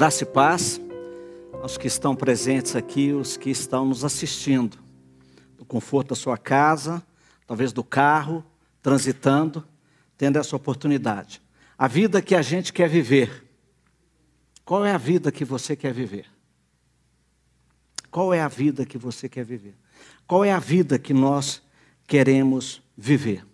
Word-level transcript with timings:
Graça 0.00 0.22
e 0.22 0.26
paz 0.26 0.80
aos 1.60 1.76
que 1.76 1.86
estão 1.86 2.16
presentes 2.16 2.74
aqui, 2.74 3.12
os 3.12 3.36
que 3.36 3.50
estão 3.50 3.84
nos 3.84 4.02
assistindo, 4.02 4.78
do 5.58 5.64
conforto 5.66 6.08
da 6.08 6.14
sua 6.14 6.38
casa, 6.38 7.06
talvez 7.46 7.70
do 7.70 7.84
carro, 7.84 8.42
transitando, 8.80 9.62
tendo 10.16 10.38
essa 10.38 10.56
oportunidade. 10.56 11.42
A 11.76 11.86
vida 11.86 12.22
que 12.22 12.34
a 12.34 12.40
gente 12.40 12.72
quer 12.72 12.88
viver. 12.88 13.44
Qual 14.64 14.86
é 14.86 14.92
a 14.92 14.96
vida 14.96 15.30
que 15.30 15.44
você 15.44 15.76
quer 15.76 15.92
viver? 15.92 16.24
Qual 18.10 18.32
é 18.32 18.40
a 18.40 18.48
vida 18.48 18.86
que 18.86 18.96
você 18.96 19.28
quer 19.28 19.44
viver? 19.44 19.74
Qual 20.26 20.42
é 20.42 20.50
a 20.50 20.58
vida 20.58 20.98
que 20.98 21.12
nós 21.12 21.60
queremos 22.06 22.80
viver? 22.96 23.44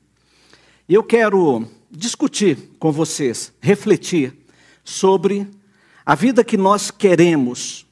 E 0.89 0.95
eu 0.95 1.03
quero 1.03 1.69
discutir 1.91 2.57
com 2.79 2.93
vocês, 2.93 3.53
refletir 3.61 4.47
sobre 4.85 5.51
a 6.07 6.15
vida 6.15 6.45
que 6.45 6.57
nós 6.57 6.93
queremos, 6.93 7.85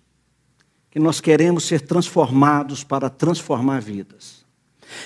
que 0.88 1.00
nós 1.00 1.20
queremos 1.20 1.64
ser 1.64 1.80
transformados 1.80 2.84
para 2.84 3.10
transformar 3.10 3.80
vidas. 3.80 4.45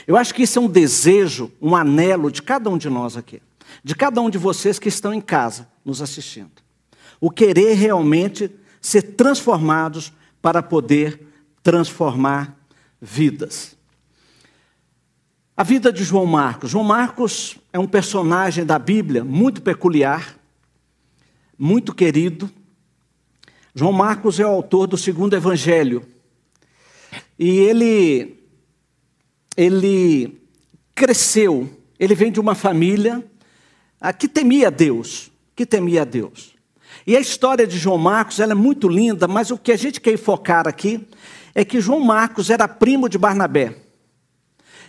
Eu 0.07 0.15
acho 0.15 0.35
que 0.35 0.43
isso 0.43 0.59
é 0.59 0.63
um 0.63 0.69
desejo, 0.69 1.51
um 1.63 1.75
anelo 1.75 2.31
de 2.31 2.43
cada 2.43 2.69
um 2.69 2.77
de 2.77 2.91
nós 2.91 3.17
aqui, 3.17 3.41
de 3.83 3.95
cada 3.95 4.21
um 4.21 4.29
de 4.29 4.37
vocês 4.37 4.79
que 4.79 4.91
estão 4.91 5.15
em 5.15 5.23
casa 5.23 5.67
nos 5.83 6.03
assistindo. 6.03 6.51
O 7.19 7.31
querer 7.31 7.73
realmente 7.73 8.51
ser 8.79 9.01
transformados 9.01 10.13
para 10.43 10.63
poder 10.63 11.27
transformar 11.63 12.55
vidas. 13.01 13.75
A 15.57 15.63
vida 15.63 15.91
de 15.91 16.05
João 16.05 16.27
Marcos. 16.27 16.71
João 16.71 16.85
Marcos 16.85 17.59
é 17.73 17.79
um 17.79 17.87
personagem 17.87 18.67
da 18.67 18.79
Bíblia 18.79 19.25
muito 19.25 19.63
peculiar, 19.63 20.39
muito 21.59 21.95
querido, 21.95 22.49
João 23.75 23.93
Marcos 23.93 24.41
é 24.41 24.47
o 24.47 24.51
autor 24.51 24.87
do 24.87 24.97
segundo 24.97 25.35
evangelho. 25.35 26.03
E 27.39 27.49
ele 27.59 28.39
ele 29.57 30.41
cresceu, 30.95 31.69
ele 31.99 32.15
vem 32.15 32.31
de 32.31 32.41
uma 32.41 32.55
família 32.55 33.25
ah, 34.01 34.13
que 34.13 34.29
temia 34.29 34.71
Deus, 34.71 35.31
que 35.55 35.67
temia 35.67 36.05
Deus. 36.07 36.55
E 37.07 37.17
a 37.17 37.21
história 37.21 37.67
de 37.67 37.79
João 37.79 37.99
Marcos 37.99 38.39
ela 38.39 38.53
é 38.53 38.55
muito 38.55 38.89
linda, 38.89 39.27
mas 39.27 39.51
o 39.51 39.59
que 39.59 39.73
a 39.73 39.77
gente 39.77 40.01
quer 40.01 40.17
focar 40.17 40.69
aqui 40.69 41.07
é 41.55 41.65
que 41.65 41.81
João 41.81 42.01
Marcos 42.01 42.51
era 42.51 42.69
primo 42.69 43.09
de 43.09 43.19
Barnabé. 43.19 43.77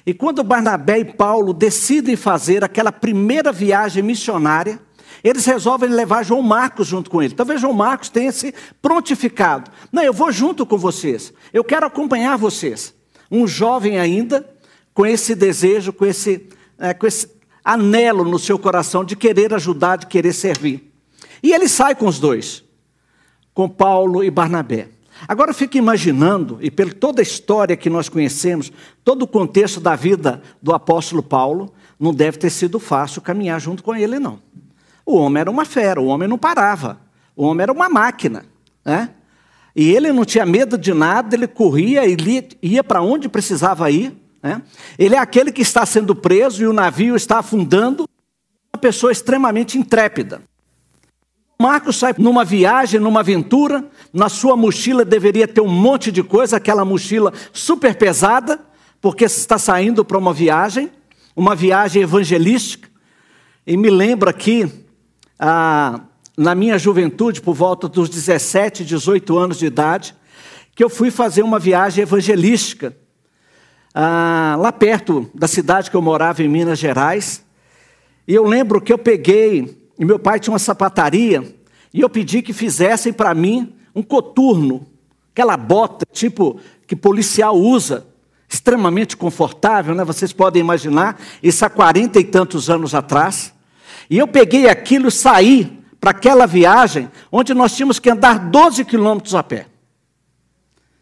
E 0.05 0.13
quando 0.13 0.43
Barnabé 0.43 0.99
e 0.99 1.05
Paulo 1.05 1.53
decidem 1.53 2.15
fazer 2.15 2.63
aquela 2.63 2.91
primeira 2.91 3.51
viagem 3.51 4.03
missionária, 4.03 4.79
eles 5.23 5.45
resolvem 5.45 5.89
levar 5.89 6.23
João 6.23 6.41
Marcos 6.41 6.87
junto 6.87 7.09
com 7.09 7.21
ele. 7.21 7.33
Talvez 7.33 7.59
João 7.61 7.73
Marcos 7.73 8.09
tenha 8.09 8.31
se 8.31 8.53
prontificado. 8.81 9.69
Não, 9.91 10.03
eu 10.03 10.13
vou 10.13 10.31
junto 10.31 10.65
com 10.65 10.77
vocês. 10.77 11.33
Eu 11.53 11.63
quero 11.63 11.85
acompanhar 11.85 12.37
vocês. 12.37 12.93
Um 13.29 13.47
jovem 13.47 13.99
ainda, 13.99 14.49
com 14.93 15.05
esse 15.05 15.35
desejo, 15.35 15.93
com 15.93 16.05
esse, 16.05 16.47
é, 16.77 16.93
com 16.93 17.05
esse 17.05 17.29
anelo 17.63 18.23
no 18.23 18.39
seu 18.39 18.57
coração 18.57 19.03
de 19.03 19.15
querer 19.15 19.53
ajudar, 19.53 19.97
de 19.97 20.07
querer 20.07 20.33
servir. 20.33 20.91
E 21.43 21.53
ele 21.53 21.67
sai 21.67 21.95
com 21.95 22.07
os 22.07 22.19
dois, 22.19 22.63
com 23.53 23.69
Paulo 23.69 24.23
e 24.23 24.31
Barnabé. 24.31 24.89
Agora 25.27 25.53
fique 25.53 25.77
imaginando, 25.77 26.57
e 26.61 26.71
pela 26.71 26.93
toda 26.93 27.21
a 27.21 27.23
história 27.23 27.75
que 27.75 27.89
nós 27.89 28.07
conhecemos, 28.07 28.71
todo 29.03 29.23
o 29.23 29.27
contexto 29.27 29.79
da 29.79 29.95
vida 29.95 30.41
do 30.61 30.73
apóstolo 30.73 31.21
Paulo, 31.21 31.73
não 31.99 32.13
deve 32.13 32.37
ter 32.37 32.49
sido 32.49 32.79
fácil 32.79 33.21
caminhar 33.21 33.59
junto 33.59 33.83
com 33.83 33.93
ele, 33.93 34.17
não. 34.17 34.39
O 35.09 35.15
homem 35.15 35.41
era 35.41 35.49
uma 35.49 35.65
fera, 35.65 35.99
o 35.99 36.05
homem 36.05 36.27
não 36.27 36.37
parava. 36.37 36.99
O 37.35 37.43
homem 37.43 37.63
era 37.63 37.71
uma 37.71 37.89
máquina. 37.89 38.45
Né? 38.85 39.09
E 39.75 39.89
ele 39.89 40.13
não 40.13 40.23
tinha 40.23 40.45
medo 40.45 40.77
de 40.77 40.93
nada, 40.93 41.35
ele 41.35 41.47
corria 41.47 42.05
e 42.05 42.15
ia 42.61 42.83
para 42.83 43.01
onde 43.01 43.27
precisava 43.27 43.89
ir. 43.89 44.15
Né? 44.43 44.61
Ele 44.99 45.15
é 45.15 45.17
aquele 45.17 45.51
que 45.51 45.63
está 45.63 45.83
sendo 45.83 46.13
preso 46.13 46.61
e 46.61 46.67
o 46.67 46.73
navio 46.73 47.15
está 47.15 47.39
afundando, 47.39 48.07
uma 48.71 48.79
pessoa 48.79 49.11
extremamente 49.11 49.79
intrépida. 49.79 50.43
Marcos 51.59 51.97
sai 51.97 52.13
numa 52.19 52.45
viagem, 52.45 52.99
numa 52.99 53.21
aventura, 53.21 53.83
na 54.13 54.29
sua 54.29 54.55
mochila 54.55 55.03
deveria 55.03 55.47
ter 55.47 55.61
um 55.61 55.67
monte 55.67 56.11
de 56.11 56.21
coisa, 56.21 56.57
aquela 56.57 56.85
mochila 56.85 57.33
super 57.51 57.95
pesada, 57.95 58.59
porque 59.01 59.25
está 59.25 59.57
saindo 59.57 60.05
para 60.05 60.19
uma 60.19 60.35
viagem, 60.35 60.91
uma 61.35 61.55
viagem 61.55 62.03
evangelística. 62.03 62.87
E 63.65 63.75
me 63.75 63.89
lembro 63.89 64.29
aqui 64.29 64.87
ah, 65.39 66.01
na 66.37 66.53
minha 66.53 66.77
juventude, 66.77 67.41
por 67.41 67.53
volta 67.53 67.87
dos 67.87 68.09
17, 68.09 68.83
18 68.83 69.37
anos 69.37 69.59
de 69.59 69.65
idade, 69.65 70.13
que 70.75 70.83
eu 70.83 70.89
fui 70.89 71.09
fazer 71.09 71.43
uma 71.43 71.59
viagem 71.59 72.01
evangelística 72.01 72.95
ah, 73.93 74.55
lá 74.59 74.71
perto 74.71 75.29
da 75.33 75.47
cidade 75.47 75.89
que 75.89 75.97
eu 75.97 76.01
morava, 76.01 76.43
em 76.43 76.47
Minas 76.47 76.77
Gerais. 76.77 77.43
E 78.27 78.35
eu 78.35 78.45
lembro 78.45 78.81
que 78.81 78.91
eu 78.91 78.97
peguei, 78.97 79.89
e 79.97 80.05
meu 80.05 80.19
pai 80.19 80.39
tinha 80.39 80.53
uma 80.53 80.59
sapataria, 80.59 81.55
e 81.93 82.01
eu 82.01 82.09
pedi 82.09 82.41
que 82.41 82.53
fizessem 82.53 83.11
para 83.11 83.33
mim 83.33 83.73
um 83.95 84.03
coturno, 84.03 84.85
aquela 85.31 85.57
bota 85.57 86.05
tipo 86.11 86.59
que 86.85 86.95
policial 86.95 87.57
usa, 87.57 88.07
extremamente 88.47 89.15
confortável, 89.15 89.93
né? 89.93 90.03
Vocês 90.03 90.33
podem 90.33 90.59
imaginar, 90.59 91.19
isso 91.41 91.63
há 91.63 91.69
quarenta 91.69 92.19
e 92.19 92.23
tantos 92.23 92.69
anos 92.69 92.95
atrás. 92.95 93.53
E 94.09 94.17
eu 94.17 94.27
peguei 94.27 94.67
aquilo 94.67 95.07
e 95.07 95.11
saí 95.11 95.79
para 95.99 96.11
aquela 96.11 96.45
viagem 96.45 97.09
onde 97.31 97.53
nós 97.53 97.75
tínhamos 97.75 97.99
que 97.99 98.09
andar 98.09 98.49
12 98.49 98.83
quilômetros 98.85 99.35
a 99.35 99.43
pé. 99.43 99.67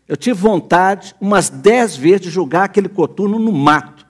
Eu 0.08 0.18
tive 0.18 0.40
vontade, 0.40 1.16
umas 1.20 1.50
10 1.50 1.98
vezes, 1.98 2.22
de 2.22 2.30
jogar 2.30 2.64
aquele 2.64 2.90
coturno 2.90 3.38
no 3.38 3.52
mato 3.52 4.06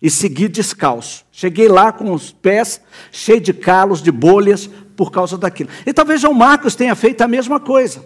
e 0.00 0.08
seguir 0.08 0.48
descalço. 0.48 1.24
Cheguei 1.32 1.68
lá 1.68 1.92
com 1.92 2.12
os 2.12 2.32
pés 2.32 2.80
cheios 3.10 3.42
de 3.42 3.52
calos, 3.52 4.00
de 4.00 4.10
bolhas, 4.10 4.70
por 4.96 5.10
causa 5.10 5.36
daquilo. 5.36 5.70
E 5.84 5.92
talvez 5.92 6.20
João 6.20 6.34
Marcos 6.34 6.74
tenha 6.74 6.94
feito 6.94 7.20
a 7.22 7.28
mesma 7.28 7.58
coisa. 7.58 8.04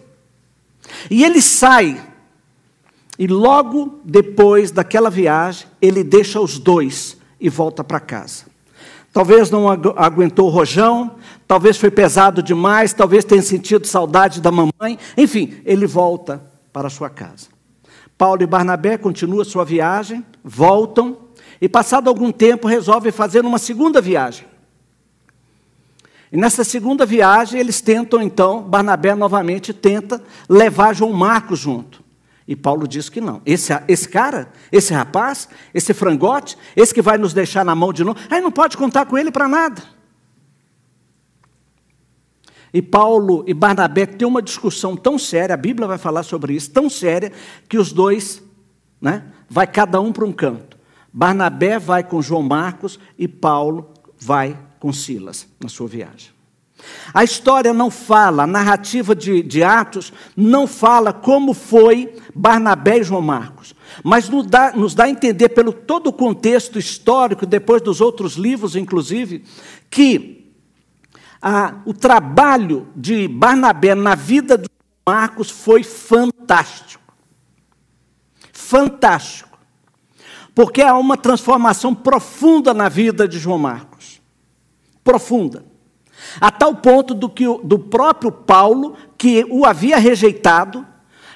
E 1.11 1.25
ele 1.25 1.41
sai, 1.41 2.03
e 3.19 3.27
logo 3.27 4.01
depois 4.05 4.71
daquela 4.71 5.11
viagem, 5.11 5.67
ele 5.81 6.03
deixa 6.03 6.41
os 6.41 6.59
dois 6.59 7.17
e 7.41 7.49
volta 7.49 7.85
para 7.85 8.01
casa. 8.01 8.54
Talvez 9.15 9.49
não 9.49 9.69
aguentou 9.69 10.49
o 10.49 10.51
rojão, 10.51 11.15
talvez 11.47 11.77
foi 11.77 11.89
pesado 11.89 12.43
demais, 12.43 12.93
talvez 12.93 13.25
tenha 13.25 13.41
sentido 13.41 13.87
saudade 13.87 14.41
da 14.41 14.51
mamãe. 14.51 14.99
Enfim, 15.17 15.63
ele 15.65 15.87
volta 15.87 16.43
para 16.73 16.91
sua 16.91 17.09
casa. 17.09 17.47
Paulo 18.19 18.43
e 18.43 18.47
Barnabé 18.47 18.99
continuam 18.99 19.45
sua 19.45 19.65
viagem, 19.65 20.27
voltam 20.43 21.17
e, 21.61 21.69
passado 21.69 22.09
algum 22.09 22.33
tempo, 22.33 22.67
resolvem 22.67 23.13
fazer 23.13 23.45
uma 23.45 23.57
segunda 23.57 24.01
viagem. 24.01 24.47
E 26.33 26.37
nessa 26.37 26.65
segunda 26.65 27.07
viagem, 27.07 27.61
eles 27.61 27.81
tentam, 27.81 28.21
então, 28.21 28.63
Barnabé 28.63 29.15
novamente 29.15 29.73
tenta 29.73 30.21
levar 30.49 30.93
João 30.93 31.13
Marcos 31.13 31.61
junto. 31.61 32.04
E 32.47 32.55
Paulo 32.55 32.87
diz 32.87 33.09
que 33.09 33.21
não. 33.21 33.41
Esse, 33.47 33.73
esse 33.89 34.09
cara, 34.09 34.53
esse 34.71 34.93
rapaz, 34.93 35.49
esse 35.73 35.95
frangote, 35.95 36.59
esse 36.77 36.93
que 36.93 37.01
vai 37.01 37.17
nos 37.17 37.33
deixar 37.33 37.65
na 37.65 37.75
mão 37.75 37.93
de 37.93 38.05
novo, 38.05 38.19
aí 38.31 38.41
não 38.41 38.53
pode 38.53 38.77
contar 38.77 39.07
com 39.07 39.17
ele 39.17 39.31
para 39.31 39.49
nada. 39.49 39.83
E 42.73 42.83
Paulo 42.83 43.45
e 43.47 43.55
Barnabé 43.55 44.05
têm 44.05 44.27
uma 44.27 44.43
discussão 44.43 44.97
tão 44.97 45.19
séria, 45.19 45.55
a 45.55 45.57
Bíblia 45.57 45.87
vai 45.87 45.97
falar 45.97 46.25
sobre 46.25 46.55
isso, 46.55 46.71
tão 46.71 46.91
séria, 46.91 47.33
que 47.69 47.79
os 47.79 47.93
dois, 47.93 48.43
né, 49.01 49.25
vai 49.49 49.67
cada 49.67 50.01
um 50.01 50.13
para 50.13 50.25
um 50.25 50.33
canto. 50.33 50.77
Barnabé 51.13 51.79
vai 51.79 52.03
com 52.03 52.21
João 52.21 52.43
Marcos 52.43 52.99
e 53.17 53.29
Paulo 53.29 53.93
vai 54.19 54.59
com 54.81 54.93
Silas 54.93 55.47
na 55.63 55.69
sua 55.69 55.87
viagem. 55.87 56.34
A 57.13 57.23
história 57.23 57.73
não 57.73 57.91
fala, 57.91 58.43
a 58.43 58.47
narrativa 58.47 59.15
de, 59.15 59.43
de, 59.43 59.63
Atos 59.63 60.13
não 60.37 60.67
fala 60.67 61.13
como 61.13 61.55
foi 61.55 62.15
Barnabé 62.35 62.99
e 62.99 63.05
João 63.05 63.23
Marcos, 63.23 63.75
mas 64.03 64.29
nos 64.29 64.47
dá, 64.47 64.73
nos 64.73 64.95
dá 64.95 65.05
a 65.05 65.11
entender, 65.11 65.51
pelo 65.51 65.73
todo 65.73 66.09
o 66.09 66.13
contexto 66.13 66.79
histórico, 66.79 67.47
depois 67.47 67.81
dos 67.81 68.01
outros 68.01 68.35
livros, 68.35 68.75
inclusive, 68.75 69.45
que 69.89 70.53
ah, 71.41 71.81
o 71.85 71.93
trabalho 71.93 72.89
de 72.97 73.29
Barnabé 73.29 73.95
na 73.95 74.15
vida 74.15 74.57
de 74.59 74.69
Marcos 75.07 75.51
foi 75.51 75.83
fantástico. 75.83 77.15
Fantástico. 78.53 79.59
Porque 80.55 80.81
há 80.81 80.97
uma 80.97 81.17
transformação 81.17 81.95
profunda 81.95 82.73
na 82.73 82.89
vida 82.89 83.29
de 83.29 83.39
João 83.39 83.59
Marcos. 83.59 84.23
Profunda. 85.03 85.74
A 86.41 86.51
tal 86.51 86.77
ponto 86.77 87.15
do 87.15 87.29
que 87.29 87.45
do 87.63 87.79
próprio 87.79 88.33
Paulo, 88.33 88.97
que 89.17 89.45
o 89.51 89.65
havia 89.65 89.99
rejeitado, 89.99 90.87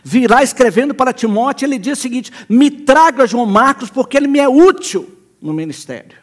virá 0.02 0.42
escrevendo 0.42 0.94
para 0.94 1.12
Timóteo, 1.12 1.66
ele 1.66 1.78
diz 1.78 1.98
o 1.98 2.02
seguinte: 2.02 2.32
me 2.48 2.70
traga 2.70 3.26
João 3.26 3.46
Marcos, 3.46 3.90
porque 3.90 4.16
ele 4.16 4.28
me 4.28 4.38
é 4.38 4.48
útil 4.48 5.08
no 5.40 5.52
ministério. 5.52 6.18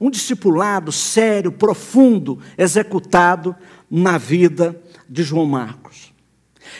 Um 0.00 0.10
discipulado 0.10 0.90
sério, 0.90 1.52
profundo, 1.52 2.40
executado 2.58 3.54
na 3.88 4.18
vida 4.18 4.80
de 5.08 5.22
João 5.22 5.46
Marcos. 5.46 6.12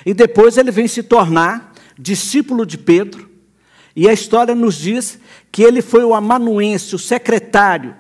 E 0.05 0.13
depois 0.13 0.57
ele 0.57 0.71
vem 0.71 0.89
se 0.89 1.03
tornar 1.03 1.73
discípulo 1.99 2.67
de 2.67 2.79
Pedro, 2.79 3.31
e 3.95 4.09
a 4.09 4.13
história 4.13 4.55
nos 4.55 4.77
diz 4.77 5.19
que 5.53 5.63
ele 5.63 5.83
foi 5.83 6.03
o 6.03 6.15
amanuense, 6.15 6.95
o 6.95 6.99
secretário, 6.99 7.95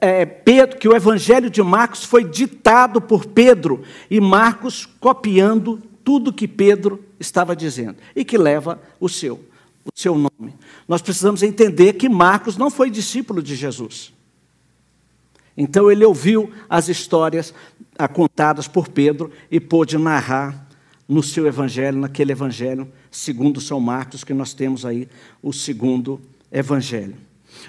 é, 0.00 0.24
Pedro, 0.24 0.78
que 0.78 0.88
o 0.88 0.96
evangelho 0.96 1.50
de 1.50 1.62
Marcos 1.62 2.04
foi 2.04 2.24
ditado 2.24 3.00
por 3.00 3.26
Pedro, 3.26 3.82
e 4.10 4.20
Marcos 4.20 4.86
copiando 5.00 5.82
tudo 6.04 6.32
que 6.32 6.48
Pedro 6.48 7.04
estava 7.18 7.54
dizendo, 7.54 7.96
e 8.14 8.24
que 8.24 8.38
leva 8.38 8.80
o 9.00 9.08
seu, 9.08 9.44
o 9.84 9.90
seu 9.94 10.14
nome. 10.16 10.54
Nós 10.86 11.02
precisamos 11.02 11.42
entender 11.42 11.94
que 11.94 12.08
Marcos 12.08 12.56
não 12.56 12.70
foi 12.70 12.90
discípulo 12.90 13.42
de 13.42 13.54
Jesus. 13.54 14.12
Então 15.56 15.90
ele 15.90 16.04
ouviu 16.04 16.52
as 16.70 16.88
histórias 16.88 17.52
contadas 18.12 18.68
por 18.68 18.88
Pedro 18.88 19.32
e 19.50 19.58
pôde 19.58 19.98
narrar 19.98 20.66
no 21.08 21.22
seu 21.22 21.46
evangelho, 21.46 21.98
naquele 21.98 22.30
evangelho 22.30 22.88
segundo 23.10 23.60
São 23.60 23.80
Marcos, 23.80 24.22
que 24.22 24.32
nós 24.32 24.54
temos 24.54 24.86
aí 24.86 25.08
o 25.42 25.52
segundo 25.52 26.20
evangelho. 26.52 27.16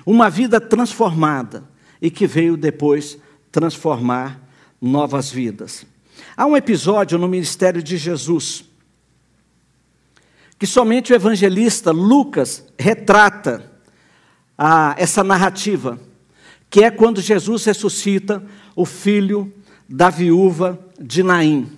Uma 0.05 0.29
vida 0.29 0.61
transformada 0.61 1.63
e 2.01 2.09
que 2.09 2.27
veio 2.27 2.55
depois 2.55 3.17
transformar 3.51 4.41
novas 4.81 5.29
vidas. 5.31 5.85
Há 6.35 6.45
um 6.45 6.55
episódio 6.55 7.17
no 7.17 7.27
ministério 7.27 7.81
de 7.81 7.97
Jesus 7.97 8.69
que 10.59 10.67
somente 10.67 11.13
o 11.13 11.15
evangelista 11.15 11.89
Lucas 11.91 12.65
retrata 12.77 13.71
a, 14.57 14.93
essa 14.97 15.23
narrativa, 15.23 15.97
que 16.69 16.83
é 16.83 16.91
quando 16.91 17.21
Jesus 17.21 17.63
ressuscita 17.63 18.43
o 18.75 18.85
filho 18.85 19.51
da 19.87 20.09
viúva 20.09 20.77
de 20.99 21.23
Naim. 21.23 21.71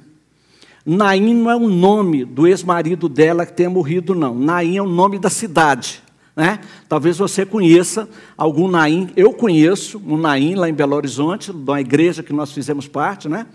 Naim 0.83 1.35
não 1.35 1.51
é 1.51 1.56
o 1.56 1.69
nome 1.69 2.25
do 2.25 2.47
ex-marido 2.47 3.07
dela 3.07 3.45
que 3.45 3.53
tenha 3.53 3.69
morrido, 3.69 4.15
não. 4.15 4.33
Naim 4.33 4.77
é 4.77 4.81
o 4.81 4.88
nome 4.88 5.19
da 5.19 5.29
cidade. 5.29 6.01
Né? 6.36 6.60
Talvez 6.88 7.18
você 7.18 7.45
conheça 7.45 8.07
algum 8.38 8.68
Naim. 8.68 9.10
Eu 9.16 9.33
conheço 9.33 10.01
um 10.06 10.18
Naim 10.18 10.56
lá 10.56 10.69
em 10.69 10.74
Belo 10.74 10.95
Horizonte, 10.95 11.51
de 11.51 11.57
uma 11.57 11.81
igreja 11.81 12.24
que 12.24 12.33
nós 12.33 12.51
fizemos 12.51 12.88
parte. 12.88 13.28
Né? 13.28 13.45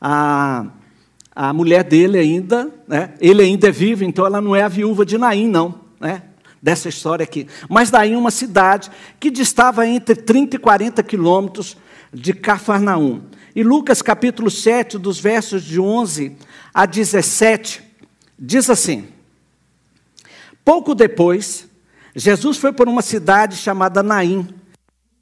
A, 0.00 0.66
a 1.34 1.52
mulher 1.52 1.84
dele 1.84 2.18
ainda, 2.18 2.70
né? 2.86 3.14
ele 3.20 3.42
ainda 3.42 3.68
é 3.68 3.72
vivo, 3.72 4.04
então 4.04 4.26
ela 4.26 4.40
não 4.40 4.56
é 4.56 4.62
a 4.62 4.68
viúva 4.68 5.06
de 5.06 5.16
Naim, 5.16 5.48
não. 5.48 5.74
Né? 6.00 6.22
Dessa 6.60 6.88
história 6.88 7.22
aqui. 7.22 7.46
Mas 7.68 7.90
Naim 7.90 8.14
é 8.14 8.18
uma 8.18 8.30
cidade 8.30 8.90
que 9.20 9.30
distava 9.30 9.86
entre 9.86 10.16
30 10.16 10.56
e 10.56 10.58
40 10.58 11.02
quilômetros 11.02 11.76
de 12.12 12.32
Cafarnaum. 12.32 13.22
E 13.54 13.62
Lucas 13.62 14.02
capítulo 14.02 14.50
7, 14.50 14.98
dos 14.98 15.18
versos 15.18 15.62
de 15.62 15.80
11 15.80 16.36
a 16.74 16.84
17, 16.84 17.82
diz 18.38 18.68
assim: 18.68 19.08
Pouco 20.64 20.94
depois, 20.94 21.66
Jesus 22.18 22.56
foi 22.56 22.72
por 22.72 22.88
uma 22.88 23.02
cidade 23.02 23.56
chamada 23.56 24.02
Naim. 24.02 24.48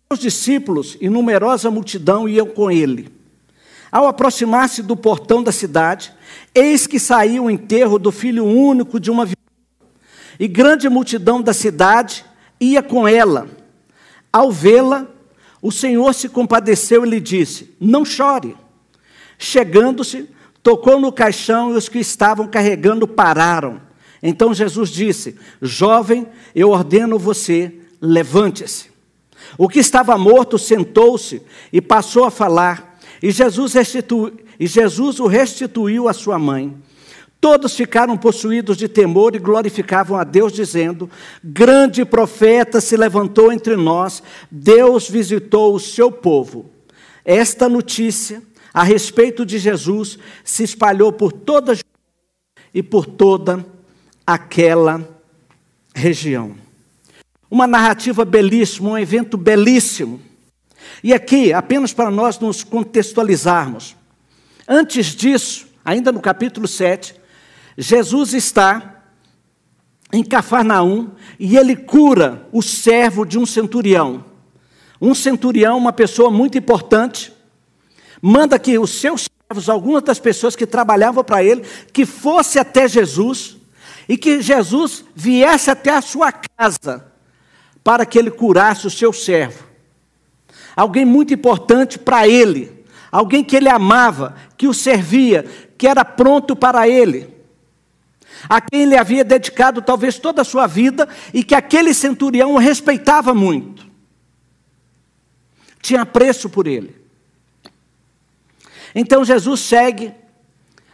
Os 0.08 0.20
discípulos 0.20 0.96
e 1.00 1.08
numerosa 1.08 1.69
multidão 1.69 2.29
iam 2.29 2.46
com 2.46 2.70
ele. 2.70 3.12
Ao 3.91 4.06
aproximar-se 4.06 4.81
do 4.81 4.96
portão 4.96 5.43
da 5.43 5.50
cidade, 5.50 6.12
eis 6.55 6.87
que 6.87 7.00
saiu 7.00 7.44
o 7.44 7.50
enterro 7.50 7.99
do 7.99 8.12
filho 8.12 8.44
único 8.44 9.00
de 9.00 9.11
uma 9.11 9.25
viúva. 9.25 9.35
E 10.38 10.46
grande 10.46 10.88
multidão 10.88 11.43
da 11.43 11.52
cidade 11.52 12.25
ia 12.61 12.81
com 12.81 13.08
ela. 13.08 13.49
Ao 14.32 14.52
vê-la, 14.52 15.08
o 15.61 15.73
Senhor 15.73 16.14
se 16.14 16.29
compadeceu 16.29 17.05
e 17.05 17.11
lhe 17.11 17.20
disse: 17.20 17.75
Não 17.81 18.05
chore. 18.05 18.56
Chegando-se, 19.37 20.31
tocou 20.62 21.00
no 21.00 21.11
caixão 21.11 21.73
e 21.73 21.76
os 21.76 21.88
que 21.88 21.99
estavam 21.99 22.47
carregando 22.47 23.08
pararam. 23.08 23.81
Então 24.26 24.55
Jesus 24.55 24.88
disse: 24.88 25.37
Jovem, 25.61 26.26
eu 26.55 26.71
ordeno 26.71 27.19
você, 27.19 27.75
levante-se. 28.00 28.87
O 29.59 29.69
que 29.69 29.79
estava 29.79 30.17
morto 30.17 30.59
sentou-se 30.59 31.43
e 31.71 31.82
passou 31.82 32.25
a 32.25 32.31
falar, 32.31 32.99
e 33.23 33.31
Jesus, 33.31 33.75
e 34.59 34.67
Jesus 34.67 35.21
o 35.21 35.26
restituiu 35.26 36.09
à 36.09 36.15
sua 36.15 36.38
mãe. 36.38 36.75
Todos 37.38 37.76
ficaram 37.76 38.17
possuídos 38.17 38.79
de 38.79 38.88
temor 38.88 39.37
e 39.37 39.38
glorificavam 39.38 40.17
a 40.17 40.25
Deus, 40.25 40.55
dizendo: 40.55 41.11
Grande 41.44 42.03
profeta 42.03 42.81
se 42.81 42.97
levantou 42.97 43.53
entre 43.53 43.76
nós, 43.76 44.23
Deus 44.50 45.06
visitou 45.06 45.75
o 45.75 45.81
seu 45.81 46.11
povo. 46.11 46.71
Esta 47.23 47.69
notícia 47.69 48.43
a 48.73 48.82
respeito 48.82 49.44
de 49.44 49.59
Jesus 49.59 50.19
se 50.43 50.62
espalhou 50.62 51.12
por 51.12 51.31
toda 51.31 51.75
a 51.75 51.76
e 52.73 52.82
por 52.82 53.05
toda 53.05 53.74
aquela 54.26 55.06
região. 55.94 56.56
Uma 57.50 57.67
narrativa 57.67 58.25
belíssima, 58.25 58.91
um 58.91 58.99
evento 58.99 59.37
belíssimo. 59.37 60.21
E 61.03 61.12
aqui, 61.12 61.53
apenas 61.53 61.93
para 61.93 62.11
nós 62.11 62.38
nos 62.38 62.65
contextualizarmos. 62.65 63.97
Antes 64.67 65.06
disso, 65.06 65.67
ainda 65.85 66.11
no 66.11 66.21
capítulo 66.21 66.67
7, 66.67 67.15
Jesus 67.76 68.32
está 68.32 69.03
em 70.12 70.25
Cafarnaum 70.25 71.11
e 71.38 71.56
ele 71.56 71.76
cura 71.76 72.47
o 72.53 72.62
servo 72.62 73.25
de 73.25 73.38
um 73.38 73.44
centurião. 73.44 74.25
Um 75.00 75.15
centurião, 75.15 75.76
uma 75.76 75.93
pessoa 75.93 76.31
muito 76.31 76.56
importante, 76.56 77.32
manda 78.23 78.59
que 78.59 78.79
os 78.79 78.91
seus 78.91 79.26
servos, 79.49 79.69
algumas 79.69 80.03
das 80.03 80.19
pessoas 80.19 80.56
que 80.56 80.67
trabalhavam 80.67 81.23
para 81.23 81.44
ele, 81.44 81.62
que 81.93 82.06
fosse 82.06 82.59
até 82.59 82.88
Jesus 82.88 83.56
e 84.09 84.17
que 84.17 84.41
Jesus 84.41 85.05
viesse 85.15 85.71
até 85.71 85.91
a 85.91 86.03
sua 86.03 86.33
casa 86.33 87.12
para 87.83 88.06
que 88.06 88.19
ele 88.19 88.31
curasse 88.31 88.87
o 88.87 88.91
seu 88.91 89.12
servo. 89.12 89.65
Alguém 90.75 91.05
muito 91.05 91.33
importante 91.33 91.99
para 91.99 92.27
ele, 92.27 92.85
alguém 93.12 93.45
que 93.45 93.55
ele 93.56 93.69
amava, 93.69 94.35
que 94.56 94.67
o 94.67 94.75
servia, 94.75 95.45
que 95.77 95.87
era 95.87 96.05
pronto 96.05 96.56
para 96.56 96.89
ele, 96.89 97.33
a 98.49 98.61
quem 98.61 98.83
ele 98.83 98.97
havia 98.97 99.25
dedicado 99.25 99.81
talvez 99.81 100.19
toda 100.19 100.43
a 100.43 100.45
sua 100.45 100.67
vida 100.67 101.09
e 101.33 101.45
que 101.45 101.55
aquele 101.55 101.95
centurião 101.95 102.55
o 102.55 102.59
respeitava 102.59 103.35
muito. 103.35 103.87
Tinha 105.81 106.05
preço 106.05 106.49
por 106.49 106.67
ele. 106.67 106.97
Então 108.95 109.25
Jesus 109.25 109.61
segue 109.61 110.14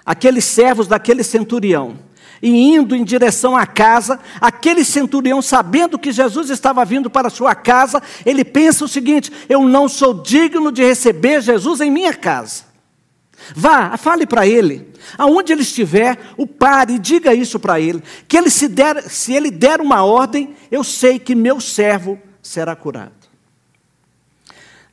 aqueles 0.04 0.44
servos 0.44 0.87
daquele 0.87 1.23
centurião. 1.23 1.99
E 2.42 2.49
indo 2.49 2.97
em 2.97 3.04
direção 3.04 3.56
à 3.56 3.66
casa, 3.66 4.18
aquele 4.40 4.85
centurião, 4.85 5.42
sabendo 5.42 5.99
que 5.99 6.11
Jesus 6.11 6.49
estava 6.49 6.85
vindo 6.85 7.11
para 7.11 7.28
sua 7.28 7.54
casa, 7.54 8.02
ele 8.25 8.44
pensa 8.44 8.85
o 8.85 8.88
seguinte: 8.88 9.30
eu 9.49 9.62
não 9.64 9.88
sou 9.88 10.14
digno 10.14 10.73
de 10.73 10.82
receber 10.82 11.42
Jesus 11.42 11.80
em 11.80 11.90
minha 11.90 12.14
casa. 12.14 12.70
Vá, 13.54 13.97
fale 13.97 14.26
para 14.26 14.47
ele, 14.47 14.88
aonde 15.18 15.52
ele 15.52 15.62
estiver, 15.62 16.18
o 16.37 16.47
pare 16.47 16.94
e 16.94 16.99
diga 16.99 17.35
isso 17.35 17.59
para 17.59 17.80
ele, 17.80 18.02
que 18.28 18.37
ele 18.37 18.50
se 18.50 18.68
der, 18.68 19.02
se 19.04 19.32
ele 19.32 19.50
der 19.50 19.80
uma 19.80 20.04
ordem, 20.04 20.54
eu 20.70 20.85
sei 20.85 21.18
que 21.18 21.35
meu 21.35 21.61
servo 21.61 22.18
será 22.42 22.76
curado. 22.76 23.20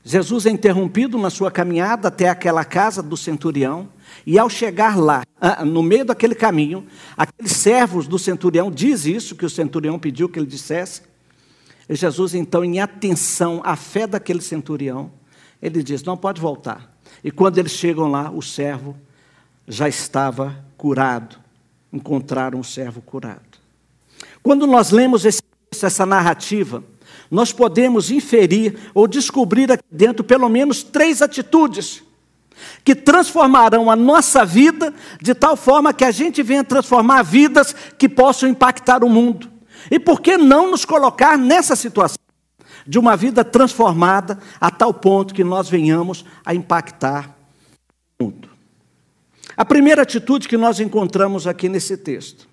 Jesus 0.03 0.45
é 0.45 0.49
interrompido 0.49 1.17
na 1.17 1.29
sua 1.29 1.51
caminhada 1.51 2.07
até 2.07 2.29
aquela 2.29 2.63
casa 2.63 3.03
do 3.03 3.17
centurião, 3.17 3.89
e 4.25 4.37
ao 4.37 4.49
chegar 4.49 4.97
lá, 4.97 5.23
ah, 5.39 5.63
no 5.63 5.81
meio 5.81 6.03
daquele 6.03 6.35
caminho, 6.35 6.85
aqueles 7.15 7.53
servos 7.53 8.07
do 8.07 8.19
centurião 8.19 8.69
diz 8.69 9.05
isso 9.05 9.35
que 9.35 9.45
o 9.45 9.49
centurião 9.49 9.97
pediu 9.97 10.27
que 10.27 10.37
ele 10.37 10.45
dissesse. 10.45 11.01
E 11.87 11.95
Jesus, 11.95 12.35
então, 12.35 12.63
em 12.63 12.79
atenção 12.79 13.61
à 13.63 13.75
fé 13.75 14.05
daquele 14.05 14.41
centurião, 14.41 15.11
ele 15.61 15.81
diz: 15.81 16.03
Não 16.03 16.17
pode 16.17 16.41
voltar. 16.41 16.93
E 17.23 17.31
quando 17.31 17.57
eles 17.57 17.71
chegam 17.71 18.11
lá, 18.11 18.29
o 18.29 18.41
servo 18.41 18.97
já 19.67 19.87
estava 19.87 20.63
curado. 20.77 21.37
Encontraram 21.91 22.59
o 22.59 22.63
servo 22.63 23.01
curado. 23.01 23.41
Quando 24.43 24.67
nós 24.67 24.91
lemos 24.91 25.23
esse, 25.23 25.41
essa 25.71 26.05
narrativa, 26.05 26.83
nós 27.31 27.53
podemos 27.53 28.11
inferir 28.11 28.77
ou 28.93 29.07
descobrir 29.07 29.71
aqui 29.71 29.83
dentro 29.89 30.23
pelo 30.23 30.49
menos 30.49 30.83
três 30.83 31.21
atitudes 31.21 32.03
que 32.83 32.95
transformarão 32.95 33.89
a 33.89 33.95
nossa 33.95 34.45
vida 34.45 34.93
de 35.21 35.33
tal 35.33 35.55
forma 35.55 35.93
que 35.93 36.03
a 36.03 36.11
gente 36.11 36.41
venha 36.43 36.63
transformar 36.63 37.23
vidas 37.23 37.75
que 37.97 38.07
possam 38.07 38.49
impactar 38.49 39.03
o 39.03 39.09
mundo. 39.09 39.49
E 39.91 39.99
por 39.99 40.21
que 40.21 40.37
não 40.37 40.71
nos 40.71 40.85
colocar 40.85 41.37
nessa 41.37 41.75
situação 41.75 42.17
de 42.85 42.97
uma 42.97 43.15
vida 43.15 43.43
transformada 43.43 44.39
a 44.59 44.71
tal 44.71 44.93
ponto 44.93 45.33
que 45.33 45.43
nós 45.43 45.69
venhamos 45.69 46.25
a 46.45 46.53
impactar 46.53 47.35
o 48.19 48.23
mundo? 48.25 48.49
A 49.55 49.65
primeira 49.65 50.03
atitude 50.03 50.47
que 50.47 50.57
nós 50.57 50.79
encontramos 50.79 51.47
aqui 51.47 51.67
nesse 51.67 51.97
texto 51.97 52.47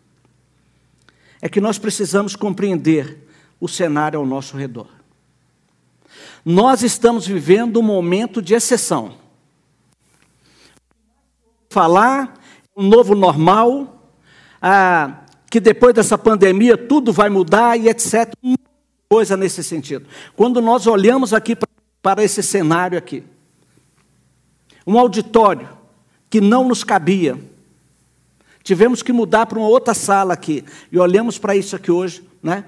é 1.43 1.49
que 1.49 1.61
nós 1.61 1.79
precisamos 1.79 2.35
compreender 2.35 3.29
o 3.61 3.69
cenário 3.69 4.19
ao 4.19 4.25
nosso 4.25 4.57
redor. 4.57 4.89
Nós 6.45 6.83
estamos 6.83 7.27
vivendo 7.27 7.79
um 7.79 7.83
momento 7.83 8.41
de 8.41 8.55
exceção. 8.55 9.17
Falar, 11.75 12.35
um 12.77 12.87
novo 12.87 13.17
normal, 13.17 14.01
ah, 14.63 15.25
que 15.51 15.59
depois 15.59 15.93
dessa 15.93 16.17
pandemia 16.17 16.77
tudo 16.77 17.13
vai 17.13 17.29
mudar 17.29 17.77
e 17.77 17.89
etc. 17.89 18.33
Coisa 19.09 19.37
nesse 19.37 19.63
sentido. 19.65 20.07
Quando 20.37 20.61
nós 20.63 20.87
olhamos 20.87 21.35
aqui 21.35 21.57
para 22.01 22.23
esse 22.23 22.43
cenário 22.43 22.97
aqui, 22.97 23.25
um 24.87 24.99
auditório 24.99 25.69
que 26.31 26.41
não 26.41 26.69
nos 26.69 26.85
cabia, 26.85 27.37
tivemos 28.63 29.03
que 29.03 29.13
mudar 29.13 29.47
para 29.47 29.59
uma 29.59 29.69
outra 29.69 29.95
sala 29.95 30.33
aqui 30.33 30.65
e 30.93 30.99
olhamos 30.99 31.39
para 31.39 31.57
isso 31.57 31.75
aqui 31.75 31.91
hoje, 31.91 32.23
né? 32.41 32.65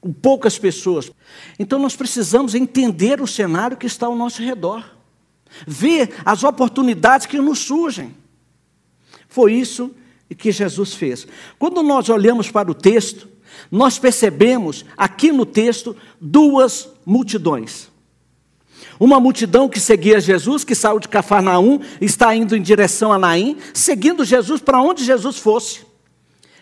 Com 0.00 0.12
poucas 0.12 0.58
pessoas. 0.58 1.10
Então 1.58 1.78
nós 1.78 1.94
precisamos 1.94 2.54
entender 2.54 3.20
o 3.20 3.26
cenário 3.26 3.76
que 3.76 3.86
está 3.86 4.06
ao 4.06 4.16
nosso 4.16 4.42
redor, 4.42 4.97
ver 5.66 6.14
as 6.24 6.44
oportunidades 6.44 7.26
que 7.26 7.38
nos 7.38 7.60
surgem. 7.60 8.14
Foi 9.28 9.52
isso 9.52 9.94
que 10.36 10.52
Jesus 10.52 10.94
fez. 10.94 11.26
Quando 11.58 11.82
nós 11.82 12.08
olhamos 12.08 12.50
para 12.50 12.70
o 12.70 12.74
texto, 12.74 13.28
nós 13.70 13.98
percebemos 13.98 14.84
aqui 14.96 15.32
no 15.32 15.46
texto 15.46 15.96
duas 16.20 16.88
multidões. 17.04 17.90
Uma 19.00 19.20
multidão 19.20 19.68
que 19.68 19.78
seguia 19.78 20.20
Jesus, 20.20 20.64
que 20.64 20.74
saiu 20.74 20.98
de 20.98 21.08
Cafarnaum, 21.08 21.80
está 22.00 22.34
indo 22.34 22.56
em 22.56 22.62
direção 22.62 23.12
a 23.12 23.18
Naim, 23.18 23.56
seguindo 23.72 24.24
Jesus 24.24 24.60
para 24.60 24.80
onde 24.80 25.04
Jesus 25.04 25.38
fosse. 25.38 25.86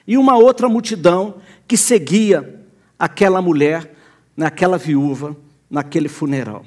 E 0.06 0.18
uma 0.18 0.36
outra 0.36 0.68
multidão 0.68 1.36
que 1.66 1.76
seguia 1.76 2.62
aquela 2.98 3.40
mulher, 3.40 3.94
naquela 4.36 4.76
viúva, 4.76 5.36
naquele 5.68 6.08
funeral. 6.08 6.64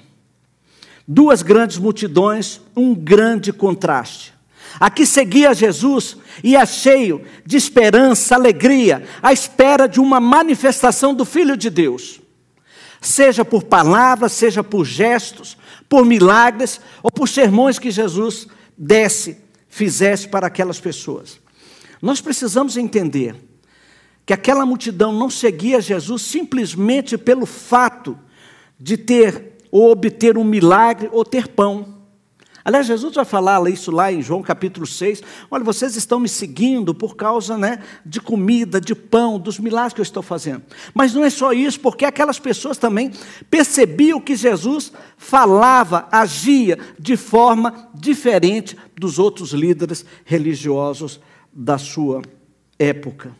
Duas 1.11 1.41
grandes 1.41 1.79
multidões, 1.79 2.61
um 2.75 2.93
grande 2.93 3.51
contraste. 3.51 4.31
Aqui 4.79 5.07
seguia 5.07 5.55
Jesus 5.55 6.15
e 6.43 6.55
é 6.55 6.63
cheio 6.67 7.25
de 7.43 7.57
esperança, 7.57 8.35
alegria, 8.35 9.03
à 9.19 9.33
espera 9.33 9.87
de 9.87 9.99
uma 9.99 10.19
manifestação 10.19 11.15
do 11.15 11.25
Filho 11.25 11.57
de 11.57 11.71
Deus. 11.71 12.21
Seja 13.01 13.43
por 13.43 13.63
palavras, 13.63 14.33
seja 14.33 14.63
por 14.63 14.85
gestos, 14.85 15.57
por 15.89 16.05
milagres 16.05 16.79
ou 17.01 17.09
por 17.09 17.27
sermões 17.27 17.79
que 17.79 17.89
Jesus 17.89 18.47
desse, 18.77 19.37
fizesse 19.67 20.27
para 20.27 20.45
aquelas 20.45 20.79
pessoas. 20.79 21.39
Nós 21.99 22.21
precisamos 22.21 22.77
entender 22.77 23.35
que 24.27 24.33
aquela 24.33 24.63
multidão 24.63 25.11
não 25.11 25.27
seguia 25.27 25.81
Jesus 25.81 26.21
simplesmente 26.21 27.17
pelo 27.17 27.47
fato 27.47 28.15
de 28.79 28.95
ter 28.95 29.48
ou 29.71 29.91
obter 29.91 30.37
um 30.37 30.43
milagre 30.43 31.09
ou 31.11 31.23
ter 31.23 31.47
pão. 31.47 31.99
Aliás, 32.63 32.85
Jesus 32.85 33.15
vai 33.15 33.25
falar 33.25 33.67
isso 33.69 33.89
lá 33.89 34.11
em 34.11 34.21
João 34.21 34.43
capítulo 34.43 34.85
6. 34.85 35.23
Olha, 35.49 35.63
vocês 35.63 35.95
estão 35.95 36.19
me 36.19 36.29
seguindo 36.29 36.93
por 36.93 37.15
causa 37.15 37.57
né, 37.57 37.79
de 38.05 38.19
comida, 38.19 38.81
de 38.81 38.93
pão, 38.93 39.39
dos 39.39 39.57
milagres 39.57 39.93
que 39.93 40.01
eu 40.01 40.03
estou 40.03 40.21
fazendo. 40.21 40.61
Mas 40.93 41.13
não 41.13 41.23
é 41.23 41.29
só 41.29 41.53
isso, 41.53 41.79
porque 41.79 42.05
aquelas 42.05 42.37
pessoas 42.37 42.77
também 42.77 43.11
percebiam 43.49 44.19
que 44.19 44.35
Jesus 44.35 44.91
falava, 45.17 46.07
agia 46.11 46.77
de 46.99 47.15
forma 47.17 47.89
diferente 47.95 48.77
dos 48.95 49.17
outros 49.17 49.51
líderes 49.51 50.05
religiosos 50.25 51.19
da 51.51 51.77
sua 51.77 52.21
época. 52.77 53.35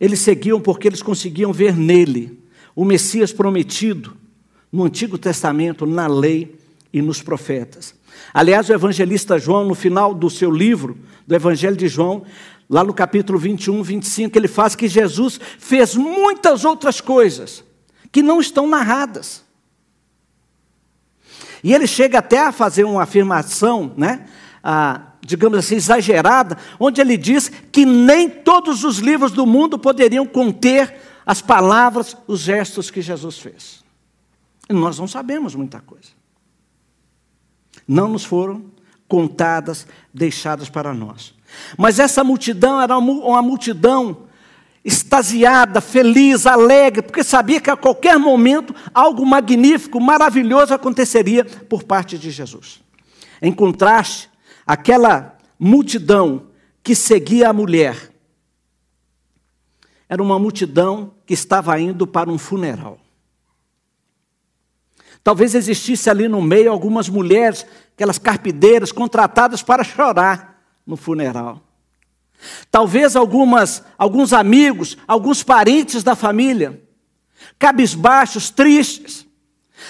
Eles 0.00 0.20
seguiam 0.20 0.60
porque 0.60 0.88
eles 0.88 1.02
conseguiam 1.02 1.52
ver 1.52 1.76
nele 1.76 2.42
o 2.74 2.84
Messias 2.84 3.32
prometido 3.32 4.16
no 4.72 4.84
Antigo 4.84 5.16
Testamento, 5.16 5.86
na 5.86 6.06
lei 6.06 6.58
e 6.92 7.00
nos 7.00 7.22
profetas. 7.22 7.94
Aliás, 8.32 8.68
o 8.68 8.72
evangelista 8.72 9.38
João, 9.38 9.64
no 9.64 9.74
final 9.74 10.14
do 10.14 10.28
seu 10.28 10.50
livro, 10.50 10.98
do 11.26 11.34
Evangelho 11.34 11.76
de 11.76 11.88
João, 11.88 12.24
lá 12.68 12.82
no 12.82 12.92
capítulo 12.92 13.38
21, 13.38 13.82
25, 13.82 14.38
ele 14.38 14.48
faz 14.48 14.74
que 14.74 14.88
Jesus 14.88 15.40
fez 15.58 15.94
muitas 15.94 16.64
outras 16.64 17.00
coisas 17.00 17.64
que 18.10 18.22
não 18.22 18.40
estão 18.40 18.66
narradas. 18.66 19.44
E 21.62 21.74
ele 21.74 21.86
chega 21.86 22.18
até 22.18 22.40
a 22.40 22.52
fazer 22.52 22.84
uma 22.84 23.02
afirmação, 23.02 23.92
né, 23.96 24.26
ah, 24.62 25.12
digamos 25.20 25.58
assim, 25.58 25.76
exagerada, 25.76 26.56
onde 26.78 27.00
ele 27.00 27.16
diz 27.16 27.50
que 27.72 27.84
nem 27.84 28.28
todos 28.28 28.84
os 28.84 28.98
livros 28.98 29.32
do 29.32 29.46
mundo 29.46 29.78
poderiam 29.78 30.26
conter 30.26 30.94
as 31.24 31.42
palavras, 31.42 32.16
os 32.26 32.40
gestos 32.40 32.90
que 32.90 33.02
Jesus 33.02 33.38
fez. 33.38 33.85
Nós 34.68 34.98
não 34.98 35.06
sabemos 35.06 35.54
muita 35.54 35.80
coisa 35.80 36.16
não 37.86 38.08
nos 38.08 38.24
foram 38.24 38.64
contadas, 39.08 39.86
deixadas 40.12 40.68
para 40.68 40.92
nós. 40.92 41.34
Mas 41.78 41.98
essa 41.98 42.24
multidão 42.24 42.80
era 42.80 42.98
uma 42.98 43.40
multidão 43.40 44.26
extasiada, 44.84 45.80
feliz, 45.80 46.46
alegre, 46.46 47.02
porque 47.02 47.22
sabia 47.22 47.60
que 47.60 47.70
a 47.70 47.76
qualquer 47.76 48.18
momento 48.18 48.74
algo 48.94 49.24
magnífico, 49.24 50.00
maravilhoso 50.00 50.74
aconteceria 50.74 51.44
por 51.44 51.84
parte 51.84 52.18
de 52.18 52.30
Jesus. 52.30 52.82
Em 53.40 53.52
contraste, 53.52 54.28
aquela 54.66 55.36
multidão 55.58 56.48
que 56.82 56.94
seguia 56.94 57.50
a 57.50 57.52
mulher 57.52 58.12
era 60.08 60.22
uma 60.22 60.38
multidão 60.38 61.14
que 61.24 61.34
estava 61.34 61.78
indo 61.80 62.06
para 62.06 62.30
um 62.30 62.38
funeral. 62.38 62.98
Talvez 65.26 65.56
existisse 65.56 66.08
ali 66.08 66.28
no 66.28 66.40
meio 66.40 66.70
algumas 66.70 67.08
mulheres, 67.08 67.66
aquelas 67.92 68.16
carpideiras 68.16 68.92
contratadas 68.92 69.60
para 69.60 69.82
chorar 69.82 70.62
no 70.86 70.96
funeral. 70.96 71.60
Talvez 72.70 73.16
algumas, 73.16 73.82
alguns 73.98 74.32
amigos, 74.32 74.96
alguns 75.04 75.42
parentes 75.42 76.04
da 76.04 76.14
família, 76.14 76.80
cabisbaixos, 77.58 78.50
tristes, 78.50 79.26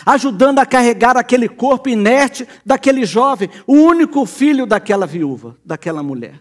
ajudando 0.07 0.59
a 0.59 0.65
carregar 0.65 1.19
aquele 1.19 1.51
corpo 1.51 1.91
inerte 1.91 2.49
daquele 2.65 3.05
jovem, 3.05 3.51
o 3.67 3.75
único 3.75 4.25
filho 4.25 4.65
daquela 4.65 5.07
viúva, 5.07 5.55
daquela 5.63 6.03
mulher. 6.03 6.41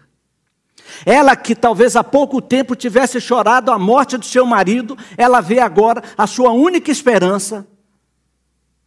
Ela 1.04 1.36
que 1.36 1.54
talvez 1.54 1.96
há 1.96 2.02
pouco 2.02 2.40
tempo 2.40 2.74
tivesse 2.74 3.20
chorado 3.20 3.70
a 3.70 3.78
morte 3.78 4.16
do 4.16 4.24
seu 4.24 4.46
marido, 4.46 4.96
ela 5.18 5.42
vê 5.42 5.60
agora 5.60 6.02
a 6.16 6.26
sua 6.26 6.52
única 6.52 6.90
esperança 6.90 7.68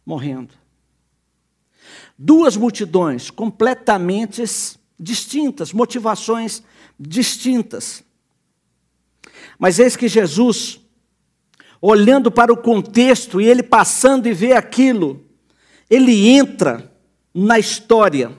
morrendo. 0.04 0.54
Duas 2.18 2.56
multidões 2.56 3.30
completamente 3.30 4.42
distintas, 4.98 5.72
motivações 5.72 6.62
distintas. 6.98 8.04
Mas 9.58 9.78
eis 9.78 9.96
que 9.96 10.08
Jesus, 10.08 10.80
olhando 11.80 12.30
para 12.30 12.52
o 12.52 12.56
contexto 12.56 13.40
e 13.40 13.46
ele 13.46 13.62
passando 13.62 14.26
e 14.26 14.34
vê 14.34 14.52
aquilo, 14.52 15.24
ele 15.88 16.28
entra 16.28 16.92
na 17.34 17.58
história 17.58 18.36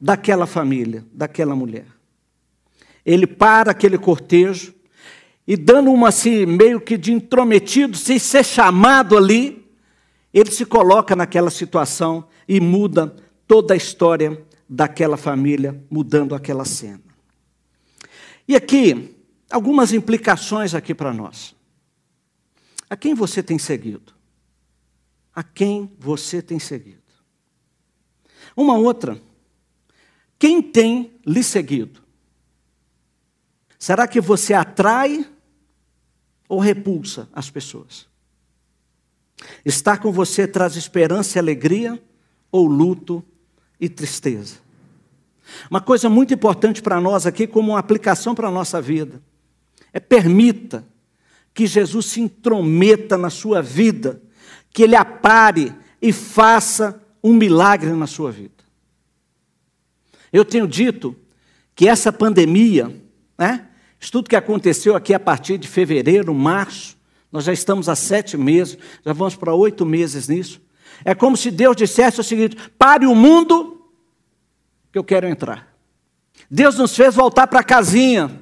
daquela 0.00 0.46
família, 0.46 1.04
daquela 1.12 1.54
mulher. 1.54 1.86
Ele 3.04 3.26
para 3.26 3.70
aquele 3.70 3.98
cortejo 3.98 4.74
e 5.46 5.56
dando 5.56 5.92
uma 5.92 6.08
assim, 6.08 6.44
meio 6.44 6.80
que 6.80 6.96
de 6.96 7.12
intrometido, 7.12 7.96
sem 7.96 8.18
ser 8.18 8.44
chamado 8.44 9.16
ali, 9.16 9.65
ele 10.38 10.50
se 10.50 10.66
coloca 10.66 11.16
naquela 11.16 11.48
situação 11.48 12.28
e 12.46 12.60
muda 12.60 13.16
toda 13.46 13.72
a 13.72 13.76
história 13.76 14.46
daquela 14.68 15.16
família, 15.16 15.82
mudando 15.90 16.34
aquela 16.34 16.66
cena. 16.66 17.00
E 18.46 18.54
aqui, 18.54 19.16
algumas 19.50 19.94
implicações 19.94 20.74
aqui 20.74 20.94
para 20.94 21.10
nós. 21.10 21.56
A 22.90 22.94
quem 22.96 23.14
você 23.14 23.42
tem 23.42 23.58
seguido? 23.58 24.12
A 25.34 25.42
quem 25.42 25.90
você 25.98 26.42
tem 26.42 26.58
seguido? 26.58 27.00
Uma 28.54 28.76
outra, 28.76 29.18
quem 30.38 30.60
tem 30.60 31.18
lhe 31.26 31.42
seguido? 31.42 32.02
Será 33.78 34.06
que 34.06 34.20
você 34.20 34.52
atrai 34.52 35.26
ou 36.46 36.60
repulsa 36.60 37.26
as 37.32 37.48
pessoas? 37.48 38.06
Estar 39.64 39.98
com 39.98 40.10
você 40.10 40.46
traz 40.46 40.76
esperança 40.76 41.38
e 41.38 41.40
alegria 41.40 42.02
ou 42.50 42.66
luto 42.66 43.24
e 43.80 43.88
tristeza? 43.88 44.56
Uma 45.70 45.80
coisa 45.80 46.08
muito 46.08 46.34
importante 46.34 46.82
para 46.82 47.00
nós 47.00 47.26
aqui, 47.26 47.46
como 47.46 47.72
uma 47.72 47.78
aplicação 47.78 48.34
para 48.34 48.48
a 48.48 48.50
nossa 48.50 48.80
vida, 48.80 49.22
é 49.92 50.00
permita 50.00 50.84
que 51.54 51.66
Jesus 51.66 52.06
se 52.06 52.20
intrometa 52.20 53.16
na 53.16 53.30
sua 53.30 53.62
vida, 53.62 54.20
que 54.70 54.82
Ele 54.82 54.96
apare 54.96 55.74
e 56.02 56.12
faça 56.12 57.02
um 57.22 57.32
milagre 57.32 57.90
na 57.92 58.06
sua 58.06 58.30
vida. 58.30 58.52
Eu 60.32 60.44
tenho 60.44 60.66
dito 60.66 61.16
que 61.74 61.88
essa 61.88 62.12
pandemia, 62.12 62.94
né, 63.38 63.68
isso 63.98 64.12
tudo 64.12 64.28
que 64.28 64.36
aconteceu 64.36 64.94
aqui 64.94 65.14
a 65.14 65.20
partir 65.20 65.56
de 65.58 65.66
fevereiro, 65.66 66.34
março, 66.34 66.95
nós 67.36 67.44
já 67.44 67.52
estamos 67.52 67.86
há 67.86 67.94
sete 67.94 68.34
meses, 68.34 68.78
já 69.04 69.12
vamos 69.12 69.36
para 69.36 69.54
oito 69.54 69.84
meses 69.84 70.26
nisso. 70.26 70.58
É 71.04 71.14
como 71.14 71.36
se 71.36 71.50
Deus 71.50 71.76
dissesse 71.76 72.18
o 72.18 72.24
seguinte: 72.24 72.56
pare 72.78 73.04
o 73.04 73.14
mundo, 73.14 73.90
que 74.90 74.98
eu 74.98 75.04
quero 75.04 75.28
entrar. 75.28 75.76
Deus 76.50 76.78
nos 76.78 76.96
fez 76.96 77.14
voltar 77.14 77.46
para 77.46 77.60
a 77.60 77.62
casinha. 77.64 78.40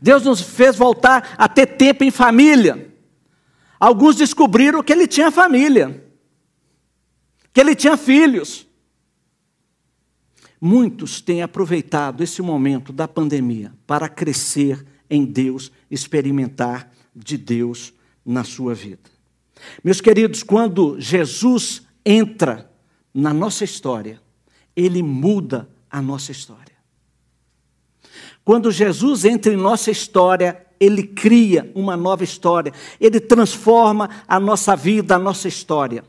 Deus 0.00 0.22
nos 0.22 0.40
fez 0.40 0.74
voltar 0.74 1.34
a 1.36 1.46
ter 1.46 1.66
tempo 1.66 2.02
em 2.02 2.10
família. 2.10 2.94
Alguns 3.78 4.16
descobriram 4.16 4.82
que 4.82 4.90
ele 4.90 5.06
tinha 5.06 5.30
família, 5.30 6.02
que 7.52 7.60
ele 7.60 7.74
tinha 7.74 7.98
filhos. 7.98 8.66
Muitos 10.58 11.20
têm 11.20 11.42
aproveitado 11.42 12.22
esse 12.22 12.40
momento 12.40 12.90
da 12.90 13.06
pandemia 13.06 13.74
para 13.86 14.08
crescer 14.08 14.82
em 15.10 15.26
Deus, 15.26 15.70
experimentar 15.90 16.90
de 17.14 17.36
Deus 17.36 17.92
na 18.24 18.44
sua 18.44 18.74
vida. 18.74 19.10
Meus 19.82 20.00
queridos, 20.00 20.42
quando 20.42 21.00
Jesus 21.00 21.82
entra 22.04 22.70
na 23.12 23.32
nossa 23.32 23.64
história, 23.64 24.20
ele 24.76 25.02
muda 25.02 25.68
a 25.90 26.00
nossa 26.00 26.30
história. 26.30 26.76
Quando 28.44 28.70
Jesus 28.70 29.24
entra 29.24 29.52
em 29.52 29.56
nossa 29.56 29.90
história, 29.90 30.66
ele 30.80 31.02
cria 31.02 31.70
uma 31.74 31.96
nova 31.96 32.24
história, 32.24 32.72
ele 33.00 33.20
transforma 33.20 34.08
a 34.26 34.38
nossa 34.38 34.76
vida, 34.76 35.16
a 35.16 35.18
nossa 35.18 35.48
história. 35.48 36.04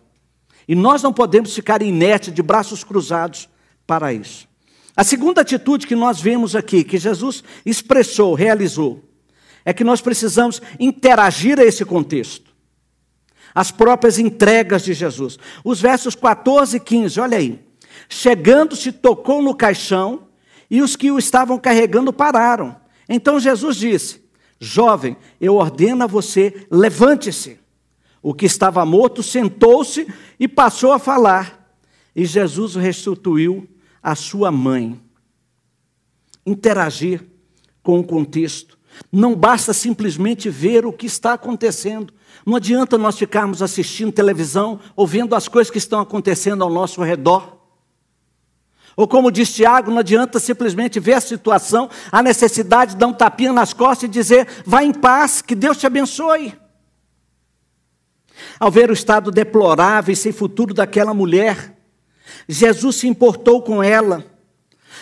E 0.67 0.75
nós 0.75 1.01
não 1.01 1.11
podemos 1.11 1.53
ficar 1.53 1.81
inertes, 1.81 2.33
de 2.33 2.43
braços 2.43 2.83
cruzados, 2.83 3.49
para 3.87 4.13
isso. 4.13 4.47
A 4.95 5.03
segunda 5.03 5.41
atitude 5.41 5.87
que 5.87 5.95
nós 5.95 6.21
vemos 6.21 6.55
aqui, 6.55 6.83
que 6.83 6.97
Jesus 6.97 7.43
expressou, 7.65 8.35
realizou, 8.35 9.03
é 9.69 9.73
que 9.73 9.83
nós 9.83 10.01
precisamos 10.01 10.59
interagir 10.79 11.59
a 11.59 11.63
esse 11.63 11.85
contexto. 11.85 12.49
As 13.53 13.69
próprias 13.69 14.17
entregas 14.17 14.83
de 14.83 14.95
Jesus. 14.95 15.37
Os 15.63 15.79
versos 15.79 16.15
14 16.15 16.77
e 16.77 16.79
15, 16.79 17.19
olha 17.19 17.37
aí. 17.37 17.63
Chegando-se, 18.09 18.91
tocou 18.91 19.43
no 19.43 19.53
caixão 19.53 20.27
e 20.71 20.81
os 20.81 20.95
que 20.95 21.11
o 21.11 21.19
estavam 21.19 21.59
carregando 21.59 22.11
pararam. 22.11 22.77
Então 23.07 23.39
Jesus 23.39 23.77
disse: 23.77 24.23
Jovem, 24.59 25.15
eu 25.39 25.57
ordeno 25.57 26.03
a 26.03 26.07
você, 26.07 26.65
levante-se. 26.71 27.59
O 28.23 28.33
que 28.33 28.47
estava 28.47 28.83
morto 28.83 29.21
sentou-se 29.21 30.11
e 30.39 30.47
passou 30.47 30.93
a 30.93 30.97
falar. 30.97 31.71
E 32.15 32.25
Jesus 32.25 32.73
restituiu 32.73 33.69
a 34.01 34.15
sua 34.15 34.51
mãe. 34.51 34.99
Interagir 36.43 37.23
com 37.83 37.99
o 37.99 38.03
contexto. 38.03 38.78
Não 39.11 39.35
basta 39.35 39.73
simplesmente 39.73 40.49
ver 40.49 40.85
o 40.85 40.93
que 40.93 41.05
está 41.05 41.33
acontecendo. 41.33 42.13
Não 42.45 42.55
adianta 42.55 42.97
nós 42.97 43.17
ficarmos 43.17 43.61
assistindo 43.61 44.11
televisão 44.11 44.79
ou 44.95 45.07
vendo 45.07 45.35
as 45.35 45.47
coisas 45.47 45.71
que 45.71 45.77
estão 45.77 45.99
acontecendo 45.99 46.63
ao 46.63 46.69
nosso 46.69 47.01
redor. 47.01 47.57
Ou 48.95 49.07
como 49.07 49.31
diz 49.31 49.53
Tiago, 49.53 49.91
não 49.91 49.99
adianta 49.99 50.39
simplesmente 50.39 50.99
ver 50.99 51.13
a 51.13 51.21
situação, 51.21 51.89
a 52.11 52.21
necessidade 52.21 52.91
de 52.91 52.97
dar 52.97 53.07
um 53.07 53.13
tapinha 53.13 53.53
nas 53.53 53.71
costas 53.71 54.09
e 54.09 54.11
dizer, 54.11 54.47
vá 54.65 54.83
em 54.83 54.93
paz, 54.93 55.41
que 55.41 55.55
Deus 55.55 55.77
te 55.77 55.87
abençoe. 55.87 56.53
Ao 58.59 58.69
ver 58.69 58.89
o 58.89 58.93
estado 58.93 59.31
deplorável 59.31 60.11
e 60.11 60.17
sem 60.17 60.31
futuro 60.31 60.73
daquela 60.73 61.13
mulher, 61.13 61.77
Jesus 62.47 62.97
se 62.97 63.07
importou 63.07 63.61
com 63.61 63.81
ela. 63.81 64.25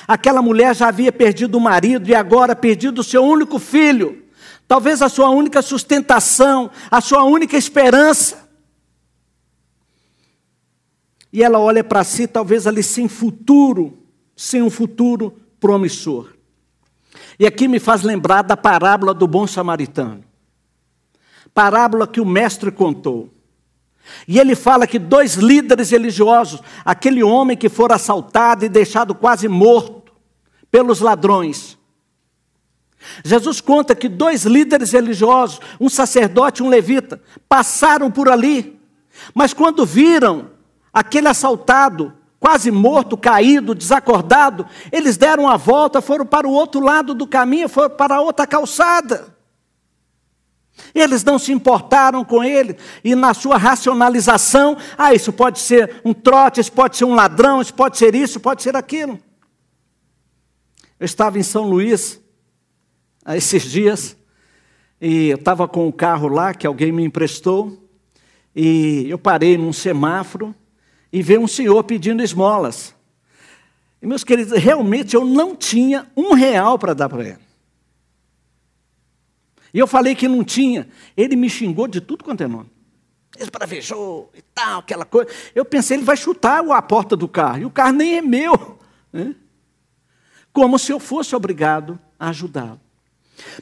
Aquela 0.06 0.42
mulher 0.42 0.76
já 0.76 0.90
havia 0.90 1.12
perdido 1.12 1.58
o 1.58 1.62
marido 1.62 2.10
e 2.10 2.16
agora 2.16 2.56
perdido 2.56 3.00
o 3.00 3.04
seu 3.04 3.24
único 3.24 3.58
filho, 3.58 4.24
talvez 4.68 5.02
a 5.02 5.08
sua 5.08 5.30
única 5.30 5.62
sustentação, 5.62 6.70
a 6.92 7.00
sua 7.00 7.24
única 7.24 7.56
esperança. 7.56 8.50
E 11.32 11.44
ela 11.44 11.60
olha 11.60 11.84
para 11.84 12.04
si, 12.04 12.28
talvez 12.28 12.68
ali 12.68 12.84
sem 12.84 13.08
futuro, 13.08 13.98
sem 14.36 14.62
um 14.62 14.70
futuro 14.70 15.40
promissor. 15.60 16.34
E 17.40 17.46
aqui 17.46 17.68
me 17.68 17.80
faz 17.80 18.02
lembrar 18.02 18.42
da 18.42 18.58
parábola 18.58 19.14
do 19.14 19.28
bom 19.28 19.46
samaritano. 19.46 20.24
Parábola 21.54 22.08
que 22.08 22.22
o 22.22 22.26
mestre 22.26 22.72
contou. 22.72 23.34
E 24.28 24.40
ele 24.40 24.56
fala 24.56 24.88
que 24.88 25.00
dois 25.00 25.36
líderes 25.36 25.92
religiosos, 25.92 26.62
aquele 26.84 27.24
homem 27.24 27.58
que 27.58 27.70
for 27.70 27.92
assaltado 27.92 28.66
e 28.66 28.70
deixado 28.70 29.16
quase 29.16 29.48
morto 29.48 30.14
pelos 30.72 31.00
ladrões. 31.00 31.78
Jesus 33.24 33.62
conta 33.62 33.96
que 33.96 34.10
dois 34.10 34.44
líderes 34.44 34.92
religiosos, 34.92 35.60
um 35.80 35.90
sacerdote 35.90 36.62
e 36.62 36.66
um 36.66 36.70
levita, 36.70 37.22
passaram 37.48 38.12
por 38.12 38.30
ali, 38.30 38.80
mas 39.34 39.54
quando 39.54 39.86
viram 39.86 40.52
aquele 40.92 41.28
assaltado, 41.28 42.14
quase 42.40 42.72
morto, 42.72 43.18
caído, 43.18 43.76
desacordado, 43.76 44.66
eles 44.92 45.18
deram 45.18 45.48
a 45.48 45.58
volta, 45.58 46.02
foram 46.02 46.26
para 46.26 46.48
o 46.48 46.52
outro 46.52 46.82
lado 46.82 47.14
do 47.14 47.28
caminho, 47.28 47.70
foram 47.70 47.96
para 47.96 48.22
outra 48.22 48.46
calçada. 48.46 49.37
Eles 50.94 51.24
não 51.24 51.38
se 51.38 51.52
importaram 51.52 52.24
com 52.24 52.44
ele, 52.44 52.78
e 53.04 53.16
na 53.16 53.34
sua 53.34 53.58
racionalização, 53.58 54.78
ah, 54.98 55.14
isso 55.14 55.34
pode 55.34 55.60
ser 55.60 56.02
um 56.04 56.14
trote, 56.14 56.60
isso 56.60 56.72
pode 56.72 56.98
ser 56.98 57.06
um 57.06 57.14
ladrão, 57.14 57.62
isso 57.62 57.74
pode 57.74 57.98
ser 57.98 58.16
isso, 58.16 58.40
pode 58.40 58.64
ser 58.64 58.76
aquilo. 58.76 59.20
Eu 61.00 61.06
estava 61.06 61.38
em 61.38 61.44
São 61.44 61.64
Luís, 61.68 62.20
esses 63.28 63.64
dias, 63.64 64.18
e 65.00 65.30
eu 65.30 65.38
estava 65.38 65.68
com 65.68 65.86
o 65.86 65.88
um 65.88 65.92
carro 65.92 66.28
lá 66.28 66.54
que 66.54 66.66
alguém 66.66 66.92
me 66.92 67.04
emprestou, 67.04 67.90
e 68.56 69.06
eu 69.08 69.18
parei 69.18 69.58
num 69.58 69.74
semáforo, 69.74 70.56
e 71.12 71.22
veio 71.22 71.42
um 71.42 71.48
senhor 71.48 71.84
pedindo 71.84 72.24
esmolas. 72.24 72.96
E, 74.02 74.08
meus 74.08 74.24
queridos, 74.24 74.58
realmente 74.58 75.16
eu 75.16 75.26
não 75.26 75.56
tinha 75.56 76.08
um 76.16 76.34
real 76.34 76.78
para 76.78 76.94
dar 76.94 77.10
para 77.10 77.24
ele. 77.24 77.47
E 79.78 79.80
eu 79.80 79.86
falei 79.86 80.16
que 80.16 80.28
não 80.28 80.44
tinha. 80.44 80.90
Ele 81.16 81.36
me 81.36 81.48
xingou 81.48 81.88
de 81.88 82.02
tudo 82.02 82.24
quanto 82.24 82.42
é 82.42 82.48
nome. 82.48 82.72
Esbravejou 83.38 84.32
e 84.36 84.42
tal, 84.42 84.80
aquela 84.80 85.06
coisa. 85.06 85.30
Eu 85.54 85.64
pensei, 85.64 85.98
ele 85.98 86.04
vai 86.04 86.18
chutar 86.18 86.68
a 86.68 86.82
porta 86.82 87.16
do 87.16 87.28
carro. 87.28 87.60
E 87.60 87.66
o 87.66 87.70
carro 87.70 87.92
nem 87.92 88.18
é 88.18 88.22
meu. 88.22 88.80
Né? 89.14 89.36
Como 90.52 90.80
se 90.80 90.92
eu 90.92 91.00
fosse 91.00 91.36
obrigado 91.36 92.00
a 92.20 92.30
ajudá-lo. 92.30 92.82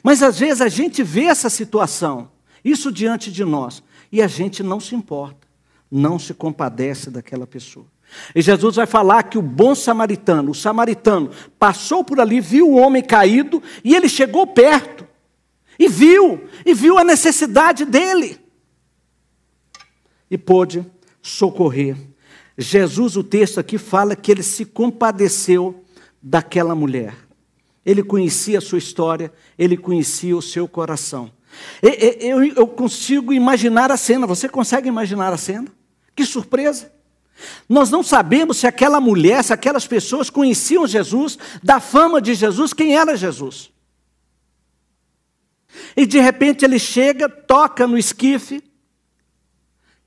Mas 0.02 0.22
às 0.22 0.38
vezes 0.38 0.62
a 0.62 0.68
gente 0.68 1.02
vê 1.02 1.24
essa 1.24 1.50
situação, 1.50 2.30
isso 2.64 2.90
diante 2.90 3.30
de 3.30 3.44
nós, 3.44 3.82
e 4.10 4.22
a 4.22 4.26
gente 4.26 4.62
não 4.62 4.80
se 4.80 4.94
importa 4.94 5.46
não 5.90 6.18
se 6.18 6.34
compadece 6.34 7.10
daquela 7.10 7.46
pessoa. 7.46 7.86
E 8.34 8.40
Jesus 8.40 8.76
vai 8.76 8.86
falar 8.86 9.24
que 9.24 9.38
o 9.38 9.42
bom 9.42 9.74
samaritano, 9.74 10.50
o 10.50 10.54
samaritano, 10.54 11.30
passou 11.58 12.04
por 12.04 12.20
ali, 12.20 12.40
viu 12.40 12.68
o 12.68 12.76
homem 12.76 13.02
caído 13.02 13.62
e 13.84 13.94
ele 13.94 14.08
chegou 14.08 14.46
perto. 14.46 15.05
E 15.78 15.88
viu, 15.88 16.48
e 16.64 16.72
viu 16.74 16.98
a 16.98 17.04
necessidade 17.04 17.84
dele. 17.84 18.40
E 20.30 20.38
pôde 20.38 20.84
socorrer. 21.20 21.96
Jesus, 22.56 23.16
o 23.16 23.22
texto 23.22 23.60
aqui 23.60 23.76
fala 23.76 24.16
que 24.16 24.30
ele 24.30 24.42
se 24.42 24.64
compadeceu 24.64 25.84
daquela 26.22 26.74
mulher. 26.74 27.14
Ele 27.84 28.02
conhecia 28.02 28.58
a 28.58 28.62
sua 28.62 28.78
história, 28.78 29.32
ele 29.58 29.76
conhecia 29.76 30.36
o 30.36 30.42
seu 30.42 30.66
coração. 30.66 31.30
Eu 32.56 32.66
consigo 32.66 33.32
imaginar 33.32 33.92
a 33.92 33.96
cena, 33.96 34.26
você 34.26 34.48
consegue 34.48 34.88
imaginar 34.88 35.32
a 35.32 35.36
cena? 35.36 35.68
Que 36.14 36.24
surpresa! 36.24 36.92
Nós 37.68 37.90
não 37.90 38.02
sabemos 38.02 38.56
se 38.56 38.66
aquela 38.66 39.00
mulher, 39.00 39.44
se 39.44 39.52
aquelas 39.52 39.86
pessoas 39.86 40.30
conheciam 40.30 40.86
Jesus, 40.86 41.38
da 41.62 41.78
fama 41.78 42.20
de 42.20 42.34
Jesus, 42.34 42.72
quem 42.72 42.96
era 42.96 43.16
Jesus. 43.16 43.70
E 45.96 46.06
de 46.06 46.20
repente 46.20 46.64
ele 46.64 46.78
chega, 46.78 47.28
toca 47.28 47.86
no 47.86 47.98
esquife, 47.98 48.62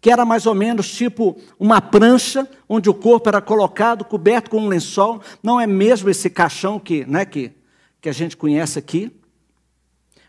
que 0.02 0.10
era 0.10 0.26
mais 0.26 0.46
ou 0.46 0.56
menos 0.56 0.92
tipo 0.92 1.40
uma 1.60 1.82
prancha, 1.82 2.50
onde 2.68 2.90
o 2.90 2.94
corpo 2.94 3.30
era 3.30 3.42
colocado, 3.42 4.06
coberto 4.06 4.50
com 4.50 4.62
um 4.62 4.68
lençol. 4.68 5.22
Não 5.44 5.60
é 5.60 5.68
mesmo 5.68 6.10
esse 6.10 6.30
caixão 6.30 6.80
que, 6.80 7.06
né, 7.06 7.26
que, 7.26 7.52
que 8.00 8.08
a 8.08 8.14
gente 8.14 8.38
conhece 8.38 8.80
aqui. 8.80 9.12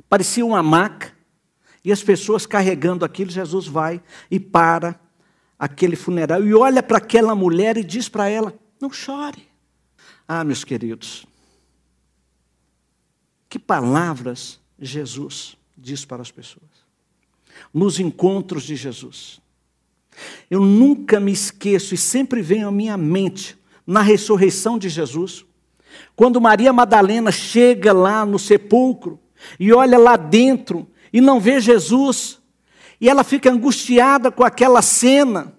Parecia 0.09 0.44
uma 0.44 0.62
maca. 0.62 1.12
E 1.85 1.90
as 1.90 2.03
pessoas 2.03 2.44
carregando 2.44 3.05
aquilo, 3.05 3.31
Jesus 3.31 3.66
vai 3.66 4.03
e 4.31 4.38
para 4.38 5.00
aquele 5.59 5.94
funeral 5.94 6.42
e 6.42 6.55
olha 6.55 6.83
para 6.83 6.96
aquela 6.96 7.35
mulher 7.35 7.76
e 7.76 7.85
diz 7.85 8.09
para 8.09 8.29
ela: 8.29 8.55
não 8.81 8.90
chore. 8.90 9.46
Ah, 10.26 10.42
meus 10.42 10.64
queridos, 10.64 11.26
que 13.48 13.59
palavras 13.59 14.61
Jesus 14.80 15.56
diz 15.76 16.04
para 16.04 16.22
as 16.22 16.30
pessoas. 16.30 16.68
Nos 17.72 18.00
encontros 18.00 18.62
de 18.62 18.76
Jesus. 18.76 19.40
Eu 20.50 20.60
nunca 20.60 21.20
me 21.20 21.32
esqueço 21.32 21.94
e 21.94 21.98
sempre 21.98 22.42
vem 22.42 22.64
à 22.64 22.70
minha 22.70 22.96
mente, 22.96 23.56
na 23.86 24.02
ressurreição 24.02 24.78
de 24.78 24.88
Jesus, 24.88 25.44
quando 26.14 26.40
Maria 26.40 26.72
Madalena 26.72 27.32
chega 27.32 27.92
lá 27.92 28.24
no 28.24 28.38
sepulcro 28.38 29.18
e 29.58 29.72
olha 29.72 29.98
lá 29.98 30.16
dentro 30.16 30.86
e 31.12 31.20
não 31.20 31.40
vê 31.40 31.60
Jesus, 31.60 32.38
e 33.00 33.08
ela 33.08 33.24
fica 33.24 33.50
angustiada 33.50 34.30
com 34.30 34.44
aquela 34.44 34.82
cena. 34.82 35.54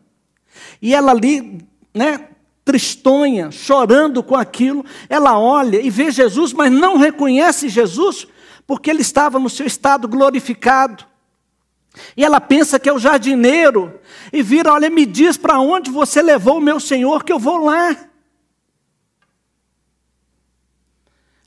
E 0.82 0.94
ela 0.94 1.12
ali, 1.12 1.60
né, 1.94 2.28
tristonha, 2.64 3.52
chorando 3.52 4.22
com 4.22 4.36
aquilo, 4.36 4.86
ela 5.10 5.38
olha 5.38 5.82
e 5.82 5.90
vê 5.90 6.12
Jesus, 6.12 6.54
mas 6.54 6.72
não 6.72 6.98
reconhece 6.98 7.68
Jesus, 7.68 8.28
porque 8.72 8.90
ele 8.90 9.02
estava 9.02 9.38
no 9.38 9.50
seu 9.50 9.68
estado 9.68 10.08
glorificado. 10.08 11.06
E 12.16 12.24
ela 12.24 12.40
pensa 12.40 12.80
que 12.80 12.88
é 12.88 12.94
o 12.94 12.98
jardineiro, 12.98 14.00
e 14.32 14.42
vira: 14.42 14.72
Olha, 14.72 14.90
me 14.90 15.06
diz 15.06 15.36
para 15.36 15.60
onde 15.60 15.92
você 15.92 16.22
levou 16.22 16.58
o 16.58 16.62
meu 16.62 16.80
Senhor, 16.80 17.26
que 17.26 17.34
eu 17.34 17.38
vou 17.38 17.66
lá. 17.66 18.10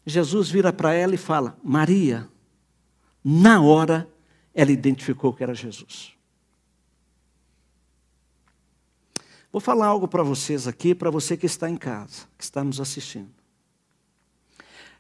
Jesus 0.05 0.51
vira 0.51 0.71
para 0.71 0.93
ela 0.93 1.15
e 1.15 1.17
fala: 1.17 1.57
Maria. 1.65 2.29
Na 3.25 3.63
hora, 3.63 4.07
ela 4.53 4.71
identificou 4.71 5.33
que 5.33 5.43
era 5.43 5.55
Jesus. 5.55 6.13
Vou 9.51 9.63
falar 9.63 9.87
algo 9.87 10.07
para 10.07 10.23
vocês 10.23 10.69
aqui, 10.69 10.95
para 10.95 11.11
você 11.11 11.39
que 11.39 11.47
está 11.47 11.71
em 11.71 11.77
casa, 11.79 12.29
que 12.37 12.45
está 12.45 12.63
nos 12.63 12.83
assistindo. 12.83 13.33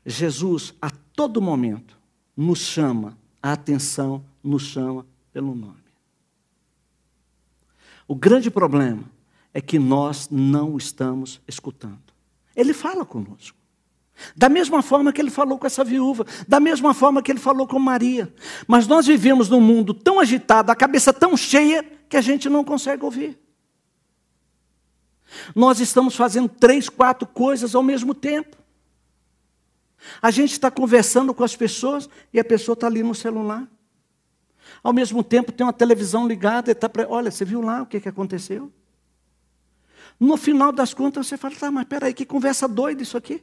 Jesus, 0.06 0.72
a 0.80 0.88
todo 0.88 1.42
momento, 1.42 2.02
nos 2.36 2.60
chama 2.60 3.16
a 3.42 3.52
atenção, 3.52 4.24
nos 4.42 4.62
chama 4.62 5.06
pelo 5.32 5.54
nome. 5.54 5.84
O 8.06 8.14
grande 8.14 8.50
problema 8.50 9.04
é 9.52 9.60
que 9.60 9.78
nós 9.78 10.28
não 10.30 10.76
estamos 10.76 11.40
escutando. 11.46 12.12
Ele 12.54 12.72
fala 12.72 13.04
conosco. 13.04 13.56
Da 14.36 14.48
mesma 14.48 14.80
forma 14.82 15.12
que 15.12 15.20
ele 15.20 15.30
falou 15.30 15.58
com 15.58 15.66
essa 15.66 15.82
viúva, 15.82 16.24
da 16.46 16.60
mesma 16.60 16.94
forma 16.94 17.22
que 17.22 17.32
ele 17.32 17.40
falou 17.40 17.66
com 17.66 17.78
Maria. 17.78 18.32
Mas 18.66 18.86
nós 18.86 19.06
vivemos 19.06 19.48
num 19.48 19.60
mundo 19.60 19.92
tão 19.92 20.20
agitado, 20.20 20.70
a 20.70 20.76
cabeça 20.76 21.12
tão 21.12 21.36
cheia, 21.36 21.82
que 22.08 22.16
a 22.16 22.20
gente 22.20 22.48
não 22.48 22.62
consegue 22.62 23.04
ouvir. 23.04 23.38
Nós 25.54 25.80
estamos 25.80 26.14
fazendo 26.14 26.48
três, 26.48 26.88
quatro 26.88 27.26
coisas 27.26 27.74
ao 27.74 27.82
mesmo 27.82 28.14
tempo. 28.14 28.56
A 30.20 30.30
gente 30.30 30.52
está 30.52 30.70
conversando 30.70 31.32
com 31.34 31.44
as 31.44 31.56
pessoas 31.56 32.08
e 32.32 32.38
a 32.38 32.44
pessoa 32.44 32.74
está 32.74 32.86
ali 32.86 33.02
no 33.02 33.14
celular. 33.14 33.66
Ao 34.82 34.92
mesmo 34.92 35.22
tempo 35.22 35.52
tem 35.52 35.66
uma 35.66 35.72
televisão 35.72 36.26
ligada 36.26 36.70
e 36.70 36.72
está 36.72 36.88
para. 36.88 37.08
Olha, 37.08 37.30
você 37.30 37.44
viu 37.44 37.60
lá 37.60 37.82
o 37.82 37.86
que, 37.86 38.00
que 38.00 38.08
aconteceu? 38.08 38.72
No 40.18 40.36
final 40.36 40.72
das 40.72 40.94
contas 40.94 41.26
você 41.26 41.36
fala, 41.36 41.54
tá, 41.54 41.70
mas 41.70 41.84
peraí, 41.86 42.14
que 42.14 42.24
conversa 42.24 42.68
doida 42.68 43.02
isso 43.02 43.16
aqui. 43.16 43.42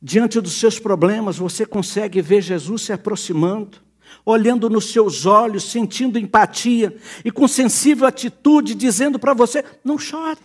Diante 0.00 0.40
dos 0.40 0.52
seus 0.52 0.78
problemas, 0.78 1.36
você 1.36 1.66
consegue 1.66 2.22
ver 2.22 2.40
Jesus 2.40 2.82
se 2.82 2.92
aproximando 2.92 3.88
olhando 4.24 4.68
nos 4.68 4.90
seus 4.90 5.26
olhos, 5.26 5.64
sentindo 5.64 6.18
empatia 6.18 6.96
e 7.24 7.30
com 7.30 7.46
sensível 7.46 8.06
atitude, 8.06 8.74
dizendo 8.74 9.18
para 9.18 9.34
você: 9.34 9.64
não 9.84 9.98
chore, 9.98 10.40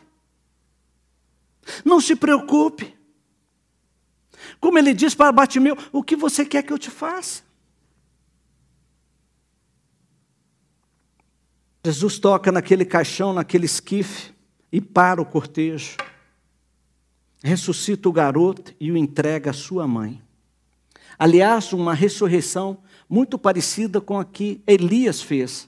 não 1.84 2.00
se 2.00 2.16
preocupe. 2.16 2.96
Como 4.64 4.80
ele 4.80 4.94
diz 4.94 5.14
para 5.14 5.30
Batimeu: 5.30 5.78
o 5.92 6.02
que 6.02 6.16
você 6.16 6.46
quer 6.46 6.64
que 6.64 6.72
eu 6.72 6.80
te 6.80 6.90
faça? 6.90 7.44
Jesus 11.86 12.18
toca 12.18 12.50
naquele 12.50 12.86
caixão, 12.86 13.34
naquele 13.34 13.66
esquife 13.66 14.34
e 14.72 14.80
para 14.80 15.22
o 15.22 15.26
cortejo. 15.26 15.98
Ressuscita 17.44 18.08
o 18.08 18.14
garoto 18.14 18.74
e 18.80 18.90
o 18.90 18.96
entrega 18.96 19.50
à 19.50 19.54
sua 19.54 19.86
mãe. 19.86 20.22
Aliás, 21.20 21.74
uma 21.74 21.94
ressurreição 21.94 22.82
muito 23.10 23.38
parecida 23.38 24.00
com 24.00 24.18
a 24.18 24.24
que 24.24 24.62
Elias 24.66 25.22
fez, 25.22 25.68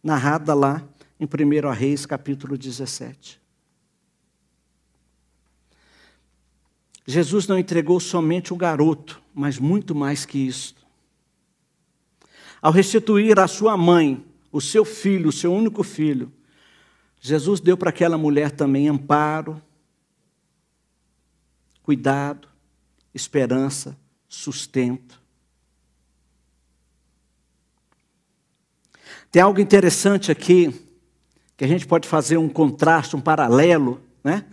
narrada 0.00 0.54
lá 0.54 0.84
em 1.18 1.24
1 1.24 1.72
Reis, 1.72 2.06
capítulo 2.06 2.56
17. 2.56 3.40
Jesus 7.06 7.46
não 7.46 7.58
entregou 7.58 8.00
somente 8.00 8.52
o 8.52 8.56
garoto, 8.56 9.22
mas 9.32 9.58
muito 9.58 9.94
mais 9.94 10.26
que 10.26 10.38
isso. 10.38 10.74
Ao 12.60 12.72
restituir 12.72 13.38
a 13.38 13.46
sua 13.46 13.76
mãe, 13.76 14.24
o 14.50 14.60
seu 14.60 14.84
filho, 14.84 15.28
o 15.28 15.32
seu 15.32 15.52
único 15.52 15.84
filho, 15.84 16.32
Jesus 17.20 17.60
deu 17.60 17.76
para 17.76 17.90
aquela 17.90 18.18
mulher 18.18 18.50
também 18.50 18.88
amparo, 18.88 19.62
cuidado, 21.82 22.48
esperança, 23.14 23.96
sustento. 24.28 25.20
Tem 29.30 29.42
algo 29.42 29.60
interessante 29.60 30.32
aqui, 30.32 30.74
que 31.56 31.64
a 31.64 31.68
gente 31.68 31.86
pode 31.86 32.08
fazer 32.08 32.36
um 32.36 32.48
contraste, 32.48 33.14
um 33.14 33.20
paralelo, 33.20 34.00
né? 34.24 34.44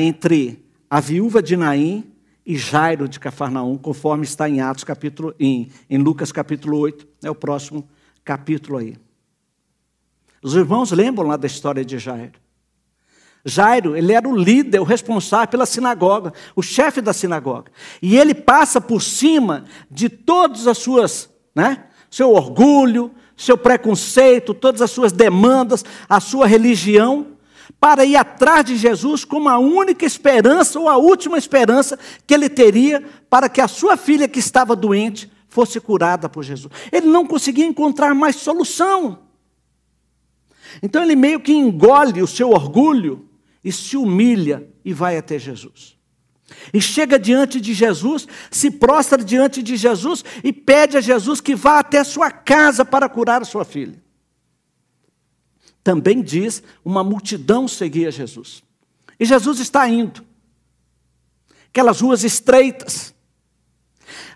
entre 0.00 0.64
a 0.92 1.00
viúva 1.00 1.42
de 1.42 1.56
Naim 1.56 2.04
e 2.44 2.54
Jairo 2.54 3.08
de 3.08 3.18
Cafarnaum, 3.18 3.78
conforme 3.78 4.24
está 4.24 4.46
em 4.46 4.60
Atos 4.60 4.84
capítulo, 4.84 5.34
em, 5.40 5.70
em 5.88 5.96
Lucas 5.96 6.30
capítulo 6.30 6.76
8, 6.76 7.08
é 7.24 7.30
o 7.30 7.34
próximo 7.34 7.88
capítulo 8.22 8.76
aí. 8.76 8.98
Os 10.42 10.54
irmãos 10.54 10.92
lembram 10.92 11.26
lá 11.26 11.38
da 11.38 11.46
história 11.46 11.82
de 11.82 11.98
Jairo. 11.98 12.38
Jairo, 13.42 13.96
ele 13.96 14.12
era 14.12 14.28
o 14.28 14.36
líder, 14.36 14.80
o 14.80 14.84
responsável 14.84 15.48
pela 15.48 15.64
sinagoga, 15.64 16.34
o 16.54 16.60
chefe 16.60 17.00
da 17.00 17.14
sinagoga. 17.14 17.72
E 18.02 18.18
ele 18.18 18.34
passa 18.34 18.78
por 18.78 19.00
cima 19.00 19.64
de 19.90 20.10
todas 20.10 20.66
as 20.66 20.76
suas, 20.76 21.30
né? 21.54 21.86
Seu 22.10 22.34
orgulho, 22.34 23.10
seu 23.34 23.56
preconceito, 23.56 24.52
todas 24.52 24.82
as 24.82 24.90
suas 24.90 25.10
demandas, 25.10 25.86
a 26.06 26.20
sua 26.20 26.46
religião, 26.46 27.31
para 27.82 28.04
ir 28.04 28.14
atrás 28.14 28.64
de 28.64 28.76
Jesus 28.76 29.24
como 29.24 29.48
a 29.48 29.58
única 29.58 30.06
esperança 30.06 30.78
ou 30.78 30.88
a 30.88 30.96
última 30.96 31.36
esperança 31.36 31.98
que 32.24 32.32
ele 32.32 32.48
teria 32.48 33.04
para 33.28 33.48
que 33.48 33.60
a 33.60 33.66
sua 33.66 33.96
filha 33.96 34.28
que 34.28 34.38
estava 34.38 34.76
doente 34.76 35.28
fosse 35.48 35.80
curada 35.80 36.28
por 36.28 36.44
Jesus. 36.44 36.72
Ele 36.92 37.08
não 37.08 37.26
conseguia 37.26 37.66
encontrar 37.66 38.14
mais 38.14 38.36
solução. 38.36 39.18
Então 40.80 41.02
ele 41.02 41.16
meio 41.16 41.40
que 41.40 41.52
engole 41.52 42.22
o 42.22 42.26
seu 42.28 42.50
orgulho 42.50 43.28
e 43.64 43.72
se 43.72 43.96
humilha 43.96 44.64
e 44.84 44.92
vai 44.92 45.16
até 45.16 45.36
Jesus. 45.36 45.98
E 46.72 46.80
chega 46.80 47.18
diante 47.18 47.60
de 47.60 47.74
Jesus, 47.74 48.28
se 48.48 48.70
prostra 48.70 49.24
diante 49.24 49.60
de 49.60 49.74
Jesus 49.74 50.24
e 50.44 50.52
pede 50.52 50.98
a 50.98 51.00
Jesus 51.00 51.40
que 51.40 51.56
vá 51.56 51.80
até 51.80 52.04
sua 52.04 52.30
casa 52.30 52.84
para 52.84 53.08
curar 53.08 53.42
a 53.42 53.44
sua 53.44 53.64
filha. 53.64 54.01
Também 55.82 56.22
diz: 56.22 56.62
uma 56.84 57.02
multidão 57.02 57.66
seguia 57.66 58.10
Jesus. 58.10 58.62
E 59.18 59.24
Jesus 59.24 59.60
está 59.60 59.88
indo. 59.88 60.24
Aquelas 61.68 62.00
ruas 62.00 62.24
estreitas. 62.24 63.14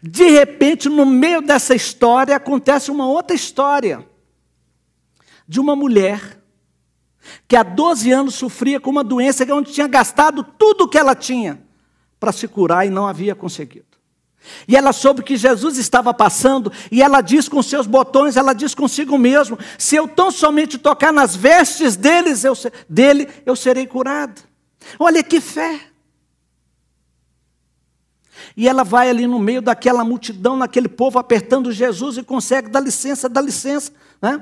De 0.03 0.31
repente, 0.31 0.89
no 0.89 1.05
meio 1.05 1.43
dessa 1.43 1.75
história, 1.75 2.37
acontece 2.37 2.91
uma 2.91 3.07
outra 3.07 3.37
história 3.37 4.07
de 5.47 5.61
uma 5.61 5.77
mulher 5.77 6.43
que 7.47 7.57
há 7.57 7.63
12 7.63 8.11
anos 8.13 8.35
sofria 8.35 8.81
com 8.81 8.91
uma 8.91 9.05
doença 9.05 9.45
onde 9.53 9.73
tinha 9.73 9.87
gastado 9.87 10.43
tudo 10.43 10.85
o 10.85 10.89
que 10.89 10.99
ela 10.99 11.15
tinha 11.15 11.61
para 12.19 12.33
se 12.33 12.49
curar 12.49 12.87
e 12.87 12.91
não 12.91 13.07
havia 13.07 13.35
conseguido. 13.35 13.96
E 14.67 14.77
ela 14.77 14.93
soube 14.93 15.23
que 15.23 15.37
Jesus 15.37 15.79
estava 15.79 16.13
passando, 16.13 16.73
e 16.91 17.03
ela 17.03 17.21
diz 17.21 17.49
com 17.49 17.63
seus 17.63 17.87
botões, 17.87 18.37
ela 18.37 18.53
diz 18.53 18.75
consigo 18.75 19.17
mesmo: 19.19 19.59
se 19.79 19.97
eu 19.97 20.07
tão 20.09 20.31
somente 20.31 20.79
tocar 20.79 21.13
nas 21.13 21.35
vestes 21.35 21.97
deles, 21.97 22.45
eu, 22.45 22.55
dele, 22.89 23.29
eu 23.45 23.57
serei 23.57 23.87
curada. 23.87 24.41
Olha 24.99 25.23
que 25.23 25.41
fé! 25.41 25.81
E 28.57 28.69
ela 28.69 28.85
vai 28.85 29.11
ali 29.11 29.27
no 29.27 29.39
meio 29.39 29.61
daquela 29.61 30.05
multidão, 30.05 30.57
naquele 30.57 30.89
povo 30.89 31.19
apertando 31.19 31.73
Jesus 31.73 32.17
e 32.17 32.23
consegue, 32.23 32.71
dá 32.71 32.81
licença, 32.81 33.29
dá 33.29 33.41
licença. 33.41 33.93
Né? 34.21 34.41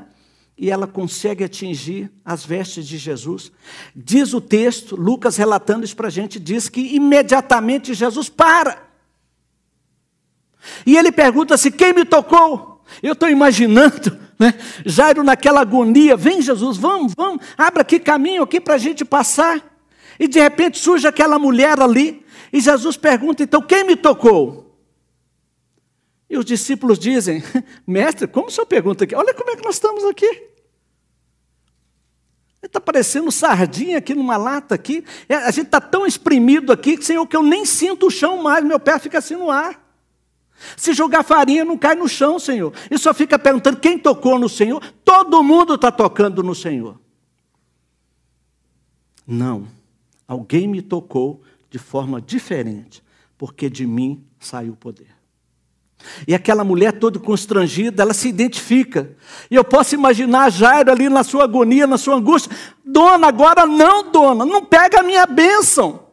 e 0.57 0.71
ela 0.71 0.87
consegue 0.87 1.43
atingir 1.43 2.11
as 2.25 2.45
vestes 2.45 2.87
de 2.87 2.97
Jesus. 2.97 3.51
Diz 3.95 4.33
o 4.33 4.41
texto, 4.41 4.95
Lucas 4.95 5.37
relatando 5.37 5.85
isso 5.85 5.97
para 5.97 6.07
a 6.07 6.11
gente, 6.11 6.39
diz 6.39 6.69
que 6.69 6.95
imediatamente 6.95 7.93
Jesus 7.93 8.29
para. 8.29 8.94
E 10.87 10.97
ele 10.97 11.13
pergunta 11.13 11.57
se 11.57 11.71
quem 11.71 11.93
me 11.93 12.05
tocou? 12.05 12.83
Eu 13.03 13.13
estou 13.13 13.29
imaginando, 13.29 14.19
né? 14.39 14.55
Jairo 14.85 15.23
naquela 15.23 15.61
agonia, 15.61 16.17
vem 16.17 16.43
Jesus, 16.43 16.77
vamos, 16.77 17.13
vamos, 17.17 17.45
abra 17.57 17.83
aqui 17.83 17.99
caminho 17.99 18.43
aqui 18.43 18.61
para 18.61 18.75
a 18.75 18.79
gente 18.79 19.05
passar. 19.05 19.63
E 20.19 20.29
de 20.29 20.41
repente 20.41 20.79
surge 20.79 21.07
aquela 21.07 21.39
mulher 21.39 21.81
ali, 21.81 22.25
e 22.53 22.61
Jesus 22.61 22.97
pergunta, 22.97 23.43
então 23.43 23.61
quem 23.61 23.85
me 23.85 23.97
tocou? 23.97 24.65
E 26.29 26.39
os 26.39 26.45
discípulos 26.45 26.99
dizem: 26.99 27.43
Mestre, 27.87 28.27
como 28.27 28.49
o 28.49 28.51
senhor 28.51 28.67
pergunta 28.67 29.05
aqui? 29.05 29.15
Olha 29.15 29.35
como 29.35 29.51
é 29.51 29.57
que 29.57 29.65
nós 29.65 29.77
estamos 29.77 30.05
aqui. 30.05 30.49
Está 32.63 32.81
parecendo 32.81 33.31
sardinha 33.31 33.99
aqui 33.99 34.15
numa 34.15 34.37
lata 34.37 34.75
aqui. 34.75 35.05
É, 35.29 35.37
a 35.37 35.51
gente 35.51 35.67
está 35.67 35.81
tão 35.81 36.07
exprimido 36.07 36.73
aqui, 36.73 37.01
Senhor, 37.03 37.27
que 37.27 37.37
eu 37.37 37.43
nem 37.43 37.65
sinto 37.65 38.07
o 38.07 38.11
chão 38.11 38.43
mais, 38.43 38.65
meu 38.65 38.81
pé 38.81 38.99
fica 38.99 39.19
assim 39.19 39.37
no 39.37 39.51
ar. 39.51 39.84
Se 40.77 40.93
jogar 40.93 41.23
farinha, 41.23 41.65
não 41.65 41.77
cai 41.77 41.95
no 41.95 42.09
chão, 42.09 42.39
Senhor. 42.39 42.73
E 42.91 42.99
só 42.99 43.13
fica 43.13 43.39
perguntando 43.39 43.79
quem 43.79 43.99
tocou 43.99 44.39
no 44.39 44.49
Senhor. 44.49 44.83
Todo 45.05 45.43
mundo 45.43 45.75
está 45.75 45.91
tocando 45.91 46.43
no 46.43 46.55
Senhor. 46.55 46.99
Não, 49.27 49.67
alguém 50.29 50.69
me 50.69 50.83
tocou 50.83 51.43
de 51.71 51.79
forma 51.79 52.21
diferente, 52.21 53.03
porque 53.39 53.71
de 53.71 53.87
mim 53.87 54.25
saiu 54.39 54.73
o 54.73 54.77
poder. 54.77 55.15
E 56.29 56.35
aquela 56.35 56.65
mulher 56.65 56.93
toda 56.99 57.19
constrangida, 57.19 58.03
ela 58.03 58.13
se 58.13 58.29
identifica. 58.29 59.17
E 59.51 59.55
eu 59.55 59.65
posso 59.65 59.95
imaginar 59.95 60.51
Jairo 60.51 60.91
ali 60.91 61.09
na 61.09 61.25
sua 61.25 61.45
agonia, 61.45 61.87
na 61.87 61.97
sua 61.97 62.17
angústia. 62.17 62.55
Dona, 62.85 63.29
agora 63.29 63.65
não, 63.65 64.11
dona, 64.11 64.45
não 64.45 64.65
pega 64.65 65.01
a 65.01 65.03
minha 65.03 65.27
bênção. 65.27 66.04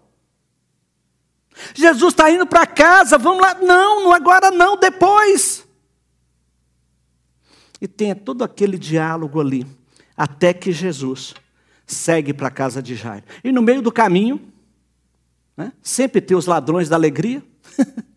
Jesus 1.73 2.13
está 2.13 2.29
indo 2.29 2.45
para 2.45 2.65
casa, 2.65 3.17
vamos 3.17 3.41
lá. 3.41 3.55
Não, 3.55 4.11
agora 4.11 4.51
não, 4.51 4.77
depois. 4.77 5.65
E 7.79 7.87
tem 7.87 8.13
todo 8.15 8.43
aquele 8.43 8.77
diálogo 8.77 9.39
ali, 9.39 9.65
até 10.15 10.53
que 10.53 10.71
Jesus 10.71 11.33
segue 11.85 12.33
para 12.33 12.47
a 12.47 12.51
casa 12.51 12.81
de 12.81 12.95
Jairo. 12.95 13.25
E 13.43 13.51
no 13.51 13.61
meio 13.61 13.81
do 13.81 13.91
caminho, 13.91 14.39
né, 15.57 15.73
sempre 15.81 16.21
tem 16.21 16.37
os 16.37 16.45
ladrões 16.45 16.87
da 16.87 16.95
alegria. 16.95 17.43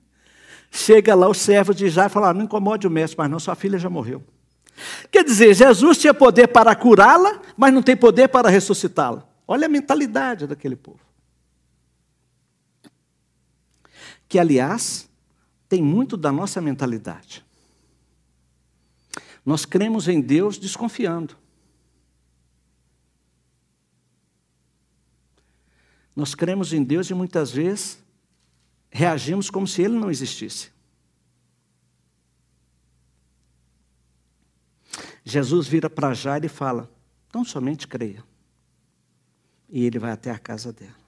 Chega 0.70 1.14
lá 1.14 1.28
o 1.28 1.34
servo 1.34 1.72
de 1.72 1.88
Jairo 1.88 2.10
e 2.10 2.12
fala: 2.12 2.30
ah, 2.30 2.34
Não 2.34 2.42
incomode 2.42 2.86
o 2.86 2.90
mestre, 2.90 3.16
mas 3.16 3.30
não, 3.30 3.38
sua 3.38 3.54
filha 3.54 3.78
já 3.78 3.88
morreu. 3.88 4.22
Quer 5.10 5.24
dizer, 5.24 5.54
Jesus 5.54 5.98
tinha 5.98 6.12
poder 6.12 6.48
para 6.48 6.74
curá-la, 6.74 7.40
mas 7.56 7.72
não 7.72 7.82
tem 7.82 7.96
poder 7.96 8.28
para 8.28 8.48
ressuscitá-la. 8.48 9.26
Olha 9.46 9.66
a 9.66 9.68
mentalidade 9.68 10.46
daquele 10.46 10.74
povo. 10.74 10.98
Que, 14.34 14.38
aliás, 14.40 15.08
tem 15.68 15.80
muito 15.80 16.16
da 16.16 16.32
nossa 16.32 16.60
mentalidade. 16.60 17.46
Nós 19.46 19.64
cremos 19.64 20.08
em 20.08 20.20
Deus 20.20 20.58
desconfiando. 20.58 21.38
Nós 26.16 26.34
cremos 26.34 26.72
em 26.72 26.82
Deus 26.82 27.08
e 27.10 27.14
muitas 27.14 27.52
vezes 27.52 28.02
reagimos 28.90 29.50
como 29.50 29.68
se 29.68 29.82
ele 29.82 29.94
não 29.94 30.10
existisse. 30.10 30.72
Jesus 35.22 35.68
vira 35.68 35.88
para 35.88 36.12
Jairo 36.12 36.46
e 36.46 36.48
fala: 36.48 36.90
Então 37.28 37.44
somente 37.44 37.86
creia. 37.86 38.24
E 39.68 39.84
ele 39.84 40.00
vai 40.00 40.10
até 40.10 40.32
a 40.32 40.38
casa 40.40 40.72
dela. 40.72 41.03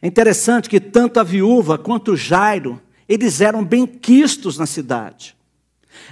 É 0.00 0.06
interessante 0.06 0.68
que 0.68 0.80
tanto 0.80 1.18
a 1.18 1.22
viúva 1.22 1.76
quanto 1.76 2.12
o 2.12 2.16
Jairo, 2.16 2.80
eles 3.08 3.40
eram 3.40 3.64
bem 3.64 3.86
quistos 3.86 4.58
na 4.58 4.66
cidade. 4.66 5.36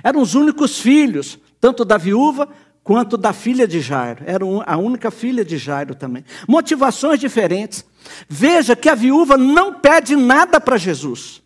Eram 0.02 0.20
os 0.20 0.34
únicos 0.34 0.78
filhos, 0.78 1.38
tanto 1.60 1.84
da 1.84 1.96
viúva 1.96 2.48
quanto 2.82 3.16
da 3.16 3.32
filha 3.32 3.66
de 3.66 3.80
Jairo. 3.80 4.24
Era 4.26 4.44
a 4.66 4.76
única 4.76 5.10
filha 5.10 5.44
de 5.44 5.58
Jairo 5.58 5.94
também. 5.94 6.24
Motivações 6.48 7.18
diferentes. 7.20 7.84
Veja 8.28 8.76
que 8.76 8.88
a 8.88 8.94
viúva 8.94 9.36
não 9.36 9.74
pede 9.74 10.16
nada 10.16 10.60
para 10.60 10.76
Jesus. 10.76 11.42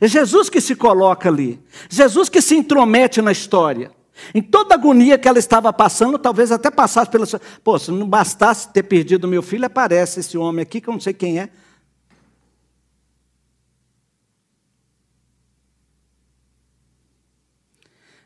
É 0.00 0.06
Jesus 0.06 0.48
que 0.48 0.60
se 0.60 0.74
coloca 0.74 1.28
ali. 1.28 1.60
Jesus 1.88 2.28
que 2.28 2.42
se 2.42 2.56
intromete 2.56 3.22
na 3.22 3.32
história. 3.32 3.90
Em 4.34 4.42
toda 4.42 4.74
a 4.74 4.78
agonia 4.78 5.18
que 5.18 5.28
ela 5.28 5.38
estava 5.38 5.72
passando, 5.72 6.18
talvez 6.18 6.52
até 6.52 6.70
passasse 6.70 7.10
pela. 7.10 7.26
Pô, 7.64 7.78
se 7.78 7.90
não 7.90 8.08
bastasse 8.08 8.72
ter 8.72 8.82
perdido 8.82 9.28
meu 9.28 9.42
filho, 9.42 9.64
aparece 9.64 10.20
esse 10.20 10.36
homem 10.36 10.62
aqui, 10.62 10.80
que 10.80 10.88
eu 10.88 10.92
não 10.92 11.00
sei 11.00 11.14
quem 11.14 11.38
é. 11.40 11.50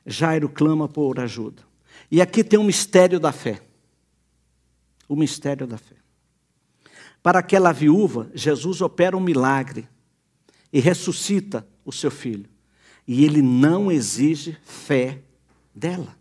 Jairo 0.07 0.49
clama 0.49 0.89
por 0.89 1.19
ajuda. 1.19 1.63
E 2.11 2.21
aqui 2.21 2.45
tem 2.45 2.59
um 2.59 2.65
mistério 2.65 3.19
da 3.19 3.33
fé. 3.33 3.63
O 5.09 5.17
mistério 5.17 5.67
da 5.67 5.79
fé. 5.79 5.97
Para 7.23 7.39
aquela 7.39 7.73
viúva, 7.73 8.31
Jesus 8.35 8.83
opera 8.83 9.17
um 9.17 9.21
milagre 9.21 9.89
e 10.71 10.79
ressuscita 10.79 11.67
o 11.85 11.93
seu 11.93 12.11
filho. 12.11 12.51
E 13.07 13.25
ele 13.25 13.41
não 13.41 13.91
exige 13.91 14.59
fé 14.65 15.24
dela. 15.75 16.17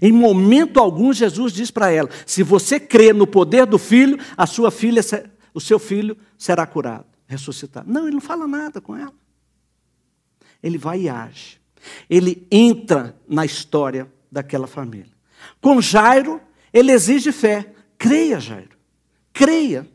Em 0.00 0.12
momento 0.12 0.78
algum, 0.78 1.12
Jesus 1.12 1.52
diz 1.52 1.70
para 1.70 1.90
ela: 1.90 2.08
se 2.26 2.42
você 2.42 2.78
crê 2.78 3.12
no 3.12 3.26
poder 3.26 3.66
do 3.66 3.78
filho, 3.78 4.18
a 4.36 4.46
sua 4.46 4.70
filha, 4.70 5.00
o 5.52 5.60
seu 5.60 5.78
filho 5.78 6.16
será 6.38 6.66
curado, 6.66 7.06
ressuscitado. 7.26 7.90
Não, 7.90 8.02
ele 8.02 8.14
não 8.14 8.20
fala 8.20 8.46
nada 8.46 8.80
com 8.80 8.96
ela. 8.96 9.14
Ele 10.62 10.78
vai 10.78 11.02
e 11.02 11.08
age 11.08 11.62
ele 12.08 12.46
entra 12.50 13.16
na 13.28 13.44
história 13.44 14.10
daquela 14.30 14.66
família. 14.66 15.12
Com 15.60 15.80
Jairo, 15.80 16.40
ele 16.72 16.92
exige 16.92 17.32
fé. 17.32 17.72
Creia, 17.98 18.40
Jairo. 18.40 18.76
Creia. 19.32 19.88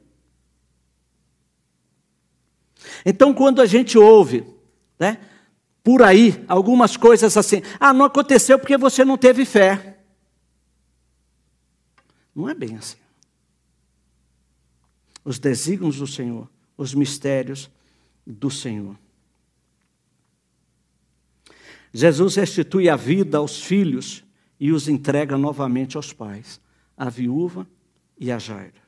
Então, 3.05 3.33
quando 3.33 3.61
a 3.61 3.65
gente 3.65 3.97
ouve, 3.97 4.45
né, 4.99 5.19
por 5.88 6.04
aí, 6.04 6.43
algumas 6.50 6.97
coisas 6.97 7.38
assim, 7.38 7.62
ah, 7.80 7.93
não 7.93 8.04
aconteceu 8.04 8.60
porque 8.60 8.76
você 8.76 9.06
não 9.06 9.17
teve 9.17 9.45
fé. 9.45 10.00
Não 12.36 12.50
é 12.50 12.54
bem 12.54 12.76
assim. 12.76 12.97
Os 15.23 15.39
desígnios 15.39 15.95
do 15.95 16.06
Senhor, 16.06 16.50
os 16.76 16.93
mistérios 16.93 17.71
do 18.26 18.52
Senhor. 18.52 19.00
Jesus 21.93 22.36
restitui 22.36 22.89
a 22.89 22.97
vida 22.97 23.38
aos 23.38 23.63
filhos 23.63 24.26
e 24.60 24.73
os 24.73 24.89
entrega 24.89 25.38
novamente 25.38 25.95
aos 25.95 26.12
pais, 26.12 26.60
a 26.97 27.10
viúva 27.10 27.65
e 28.19 28.30
a 28.30 28.38
Jaira. 28.38 28.84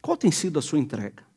Qual 0.00 0.16
tem 0.16 0.30
sido 0.32 0.58
a 0.58 0.62
sua 0.62 0.78
entrega? 0.78 1.29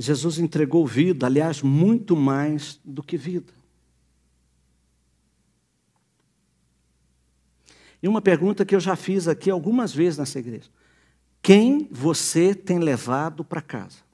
Jesus 0.00 0.38
entregou 0.38 0.86
vida, 0.86 1.26
aliás, 1.26 1.62
muito 1.62 2.16
mais 2.16 2.80
do 2.84 3.02
que 3.02 3.16
vida. 3.16 3.52
E 8.02 8.08
uma 8.08 8.22
pergunta 8.22 8.64
que 8.64 8.74
eu 8.74 8.80
já 8.80 8.96
fiz 8.96 9.28
aqui 9.28 9.50
algumas 9.50 9.92
vezes 9.94 10.18
nessa 10.18 10.38
igreja: 10.38 10.70
quem 11.42 11.86
você 11.90 12.54
tem 12.54 12.78
levado 12.78 13.44
para 13.44 13.60
casa? 13.60 14.10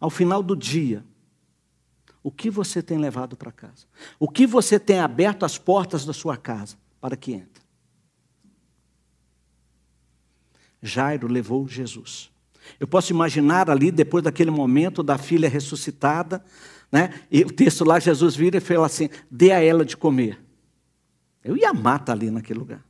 ao 0.00 0.08
final 0.08 0.42
do 0.42 0.56
dia, 0.56 1.04
o 2.22 2.30
que 2.30 2.50
você 2.50 2.82
tem 2.82 2.96
levado 2.96 3.36
para 3.36 3.52
casa? 3.52 3.86
O 4.18 4.28
que 4.28 4.46
você 4.46 4.80
tem 4.80 4.98
aberto 4.98 5.44
as 5.44 5.58
portas 5.58 6.06
da 6.06 6.12
sua 6.12 6.36
casa 6.36 6.76
para 7.00 7.16
que 7.16 7.32
entre? 7.32 7.62
Jairo 10.82 11.28
levou 11.28 11.68
Jesus. 11.68 12.32
Eu 12.78 12.86
posso 12.86 13.12
imaginar 13.12 13.70
ali, 13.70 13.90
depois 13.90 14.22
daquele 14.22 14.50
momento 14.50 15.02
da 15.02 15.18
filha 15.18 15.48
ressuscitada, 15.48 16.44
né? 16.92 17.20
E 17.30 17.42
o 17.42 17.50
texto 17.50 17.84
lá, 17.84 17.98
Jesus 17.98 18.34
vira 18.36 18.58
e 18.58 18.60
fala 18.60 18.86
assim: 18.86 19.08
dê 19.30 19.52
a 19.52 19.62
ela 19.62 19.84
de 19.84 19.96
comer. 19.96 20.40
Eu 21.42 21.56
ia 21.56 21.72
matar 21.72 22.12
ali 22.12 22.30
naquele 22.30 22.58
lugar. 22.58 22.84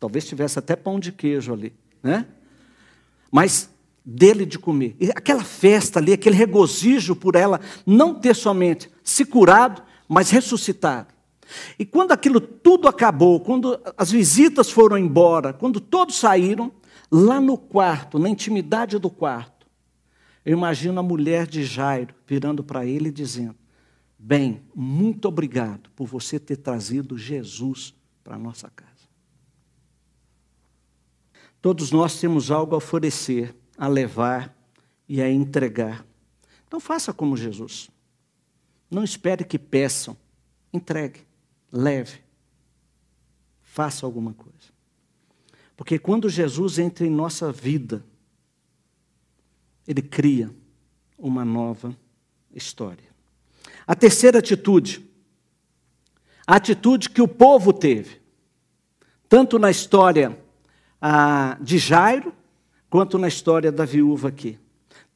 Talvez 0.00 0.26
tivesse 0.26 0.58
até 0.58 0.74
pão 0.74 0.98
de 0.98 1.12
queijo 1.12 1.52
ali, 1.52 1.72
né? 2.02 2.26
Mas 3.30 3.70
dele 4.04 4.44
de 4.44 4.58
comer. 4.58 4.96
E 5.00 5.10
aquela 5.10 5.42
festa 5.42 5.98
ali, 5.98 6.12
aquele 6.12 6.36
regozijo 6.36 7.16
por 7.16 7.36
ela 7.36 7.60
não 7.86 8.14
ter 8.14 8.34
somente 8.34 8.90
se 9.02 9.24
curado, 9.24 9.82
mas 10.08 10.30
ressuscitado. 10.30 11.08
E 11.78 11.84
quando 11.84 12.12
aquilo 12.12 12.40
tudo 12.40 12.88
acabou, 12.88 13.40
quando 13.40 13.78
as 13.96 14.10
visitas 14.10 14.70
foram 14.70 14.98
embora, 14.98 15.52
quando 15.52 15.80
todos 15.80 16.16
saíram, 16.16 16.72
lá 17.10 17.40
no 17.40 17.56
quarto, 17.56 18.18
na 18.18 18.28
intimidade 18.28 18.98
do 18.98 19.10
quarto, 19.10 19.66
eu 20.44 20.52
imagino 20.56 21.00
a 21.00 21.02
mulher 21.02 21.46
de 21.46 21.64
Jairo 21.64 22.14
virando 22.26 22.62
para 22.62 22.84
ele 22.84 23.08
e 23.08 23.12
dizendo: 23.12 23.56
Bem, 24.18 24.62
muito 24.74 25.26
obrigado 25.26 25.90
por 25.90 26.06
você 26.06 26.38
ter 26.38 26.56
trazido 26.56 27.16
Jesus 27.16 27.94
para 28.22 28.36
a 28.36 28.38
nossa 28.38 28.70
casa. 28.70 28.92
Todos 31.60 31.90
nós 31.90 32.20
temos 32.20 32.50
algo 32.50 32.74
a 32.74 32.78
oferecer 32.78 33.56
a 33.76 33.88
levar 33.88 34.54
e 35.08 35.20
a 35.20 35.30
entregar. 35.30 36.06
Então 36.66 36.80
faça 36.80 37.12
como 37.12 37.36
Jesus. 37.36 37.90
Não 38.90 39.04
espere 39.04 39.44
que 39.44 39.58
peçam. 39.58 40.16
Entregue, 40.72 41.20
leve. 41.70 42.20
Faça 43.62 44.06
alguma 44.06 44.32
coisa. 44.32 44.53
Porque 45.84 45.98
quando 45.98 46.30
Jesus 46.30 46.78
entra 46.78 47.06
em 47.06 47.10
nossa 47.10 47.52
vida, 47.52 48.02
ele 49.86 50.00
cria 50.00 50.50
uma 51.18 51.44
nova 51.44 51.94
história. 52.54 53.04
A 53.86 53.94
terceira 53.94 54.38
atitude, 54.38 55.06
a 56.46 56.56
atitude 56.56 57.10
que 57.10 57.20
o 57.20 57.28
povo 57.28 57.70
teve, 57.70 58.18
tanto 59.28 59.58
na 59.58 59.70
história 59.70 60.42
ah, 60.98 61.58
de 61.60 61.76
Jairo, 61.76 62.32
quanto 62.88 63.18
na 63.18 63.28
história 63.28 63.70
da 63.70 63.84
viúva 63.84 64.28
aqui. 64.28 64.58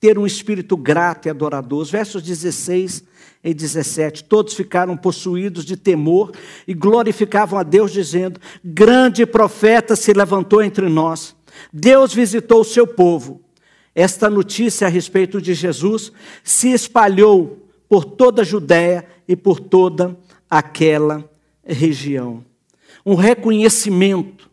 Ter 0.00 0.18
um 0.18 0.26
espírito 0.26 0.76
grato 0.76 1.26
e 1.26 1.30
adorador. 1.30 1.80
Os 1.80 1.90
versos 1.90 2.22
16 2.22 3.04
e 3.42 3.54
17, 3.54 4.24
todos 4.24 4.54
ficaram 4.54 4.96
possuídos 4.96 5.64
de 5.64 5.76
temor 5.76 6.32
e 6.66 6.74
glorificavam 6.74 7.58
a 7.58 7.62
Deus, 7.62 7.92
dizendo: 7.92 8.40
Grande 8.64 9.24
profeta 9.24 9.94
se 9.94 10.12
levantou 10.12 10.62
entre 10.62 10.88
nós. 10.88 11.36
Deus 11.72 12.12
visitou 12.12 12.60
o 12.60 12.64
seu 12.64 12.86
povo. 12.86 13.40
Esta 13.94 14.30
notícia 14.30 14.86
a 14.86 14.90
respeito 14.90 15.40
de 15.40 15.54
Jesus 15.54 16.12
se 16.44 16.72
espalhou 16.72 17.68
por 17.88 18.04
toda 18.04 18.42
a 18.42 18.44
Judéia 18.44 19.06
e 19.26 19.34
por 19.34 19.58
toda 19.58 20.16
aquela 20.48 21.28
região. 21.64 22.44
Um 23.04 23.14
reconhecimento 23.14 24.48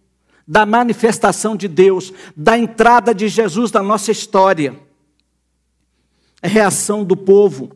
da 0.47 0.65
manifestação 0.65 1.55
de 1.55 1.67
Deus, 1.67 2.13
da 2.36 2.58
entrada 2.58 3.13
de 3.13 3.27
Jesus 3.27 3.71
na 3.71 3.81
nossa 3.81 4.12
história. 4.12 4.85
A 6.45 6.47
reação 6.47 7.03
do 7.03 7.17
povo, 7.17 7.71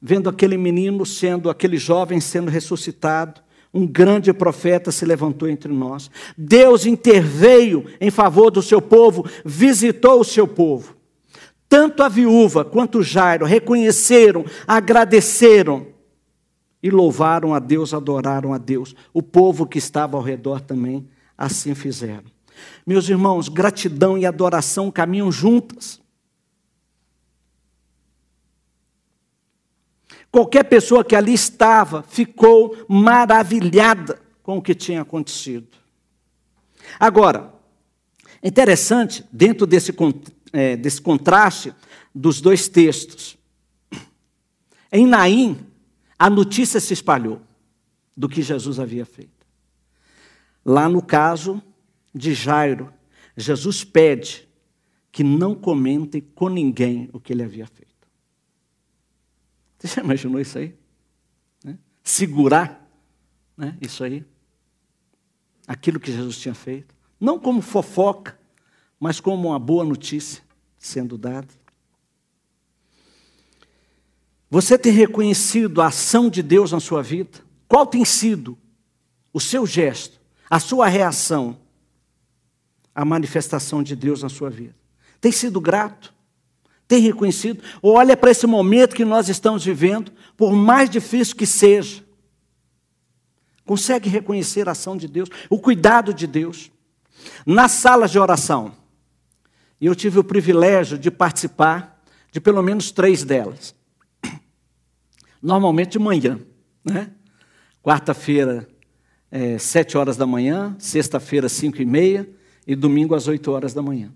vendo 0.00 0.30
aquele 0.30 0.56
menino 0.56 1.04
sendo, 1.04 1.50
aquele 1.50 1.76
jovem 1.76 2.22
sendo 2.22 2.50
ressuscitado, 2.50 3.42
um 3.72 3.86
grande 3.86 4.32
profeta 4.32 4.90
se 4.90 5.04
levantou 5.04 5.46
entre 5.46 5.70
nós. 5.70 6.10
Deus 6.38 6.86
interveio 6.86 7.84
em 8.00 8.10
favor 8.10 8.50
do 8.50 8.62
seu 8.62 8.80
povo, 8.80 9.26
visitou 9.44 10.20
o 10.20 10.24
seu 10.24 10.48
povo. 10.48 10.96
Tanto 11.68 12.02
a 12.02 12.08
viúva 12.08 12.64
quanto 12.64 13.00
o 13.00 13.02
Jairo 13.02 13.44
reconheceram, 13.44 14.46
agradeceram 14.66 15.88
e 16.82 16.88
louvaram 16.88 17.52
a 17.52 17.58
Deus, 17.58 17.92
adoraram 17.92 18.54
a 18.54 18.58
Deus. 18.58 18.94
O 19.12 19.22
povo 19.22 19.66
que 19.66 19.76
estava 19.76 20.16
ao 20.16 20.22
redor 20.22 20.62
também 20.62 21.06
assim 21.36 21.74
fizeram. 21.74 22.24
Meus 22.86 23.06
irmãos, 23.06 23.50
gratidão 23.50 24.16
e 24.16 24.24
adoração 24.24 24.90
caminham 24.90 25.30
juntas. 25.30 26.00
Qualquer 30.32 30.64
pessoa 30.64 31.04
que 31.04 31.14
ali 31.14 31.34
estava 31.34 32.02
ficou 32.02 32.74
maravilhada 32.88 34.18
com 34.42 34.56
o 34.56 34.62
que 34.62 34.74
tinha 34.74 35.02
acontecido. 35.02 35.68
Agora, 36.98 37.52
interessante, 38.42 39.22
dentro 39.30 39.66
desse, 39.66 39.94
é, 40.50 40.74
desse 40.74 41.02
contraste 41.02 41.74
dos 42.14 42.40
dois 42.40 42.66
textos, 42.66 43.36
em 44.90 45.06
Naim, 45.06 45.66
a 46.18 46.30
notícia 46.30 46.80
se 46.80 46.94
espalhou 46.94 47.42
do 48.16 48.26
que 48.26 48.40
Jesus 48.40 48.80
havia 48.80 49.04
feito. 49.04 49.46
Lá 50.64 50.88
no 50.88 51.02
caso 51.02 51.62
de 52.14 52.32
Jairo, 52.32 52.92
Jesus 53.36 53.84
pede 53.84 54.48
que 55.10 55.22
não 55.22 55.54
comentem 55.54 56.22
com 56.34 56.48
ninguém 56.48 57.10
o 57.12 57.20
que 57.20 57.34
ele 57.34 57.42
havia 57.42 57.66
feito. 57.66 57.91
Você 59.82 59.96
já 59.96 60.02
imaginou 60.02 60.40
isso 60.40 60.58
aí? 60.58 60.76
Né? 61.64 61.76
Segurar 62.04 62.88
né? 63.56 63.76
isso 63.80 64.04
aí? 64.04 64.24
Aquilo 65.66 65.98
que 65.98 66.12
Jesus 66.12 66.38
tinha 66.38 66.54
feito. 66.54 66.94
Não 67.18 67.36
como 67.36 67.60
fofoca, 67.60 68.38
mas 68.98 69.18
como 69.18 69.48
uma 69.48 69.58
boa 69.58 69.84
notícia 69.84 70.40
sendo 70.78 71.18
dada. 71.18 71.48
Você 74.48 74.78
tem 74.78 74.92
reconhecido 74.92 75.82
a 75.82 75.86
ação 75.86 76.30
de 76.30 76.44
Deus 76.44 76.70
na 76.70 76.78
sua 76.78 77.02
vida? 77.02 77.40
Qual 77.66 77.84
tem 77.84 78.04
sido 78.04 78.56
o 79.32 79.40
seu 79.40 79.66
gesto, 79.66 80.20
a 80.48 80.60
sua 80.60 80.86
reação 80.86 81.58
à 82.94 83.04
manifestação 83.04 83.82
de 83.82 83.96
Deus 83.96 84.22
na 84.22 84.28
sua 84.28 84.48
vida? 84.48 84.76
Tem 85.20 85.32
sido 85.32 85.60
grato? 85.60 86.14
Tem 86.86 87.00
reconhecido? 87.00 87.62
Olha 87.82 88.16
para 88.16 88.30
esse 88.30 88.46
momento 88.46 88.94
que 88.94 89.04
nós 89.04 89.28
estamos 89.28 89.64
vivendo, 89.64 90.12
por 90.36 90.52
mais 90.52 90.90
difícil 90.90 91.36
que 91.36 91.46
seja. 91.46 92.04
Consegue 93.64 94.08
reconhecer 94.08 94.68
a 94.68 94.72
ação 94.72 94.96
de 94.96 95.08
Deus, 95.08 95.28
o 95.48 95.58
cuidado 95.58 96.12
de 96.12 96.26
Deus. 96.26 96.70
Nas 97.46 97.72
salas 97.72 98.10
de 98.10 98.18
oração, 98.18 98.72
e 99.80 99.86
eu 99.86 99.94
tive 99.94 100.18
o 100.18 100.24
privilégio 100.24 100.96
de 100.96 101.10
participar 101.10 102.00
de 102.30 102.40
pelo 102.40 102.62
menos 102.62 102.90
três 102.90 103.24
delas. 103.24 103.74
Normalmente 105.42 105.92
de 105.92 105.98
manhã, 105.98 106.40
né? 106.84 107.10
Quarta-feira, 107.82 108.68
é, 109.30 109.58
sete 109.58 109.98
horas 109.98 110.16
da 110.16 110.26
manhã, 110.26 110.76
sexta-feira, 110.78 111.48
cinco 111.48 111.82
e 111.82 111.84
meia, 111.84 112.28
e 112.64 112.76
domingo 112.76 113.14
às 113.14 113.26
oito 113.26 113.50
horas 113.50 113.74
da 113.74 113.82
manhã. 113.82 114.12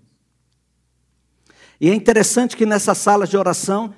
E 1.79 1.89
é 1.89 1.93
interessante 1.93 2.57
que 2.57 2.65
nessas 2.65 2.97
salas 2.97 3.29
de 3.29 3.37
oração, 3.37 3.93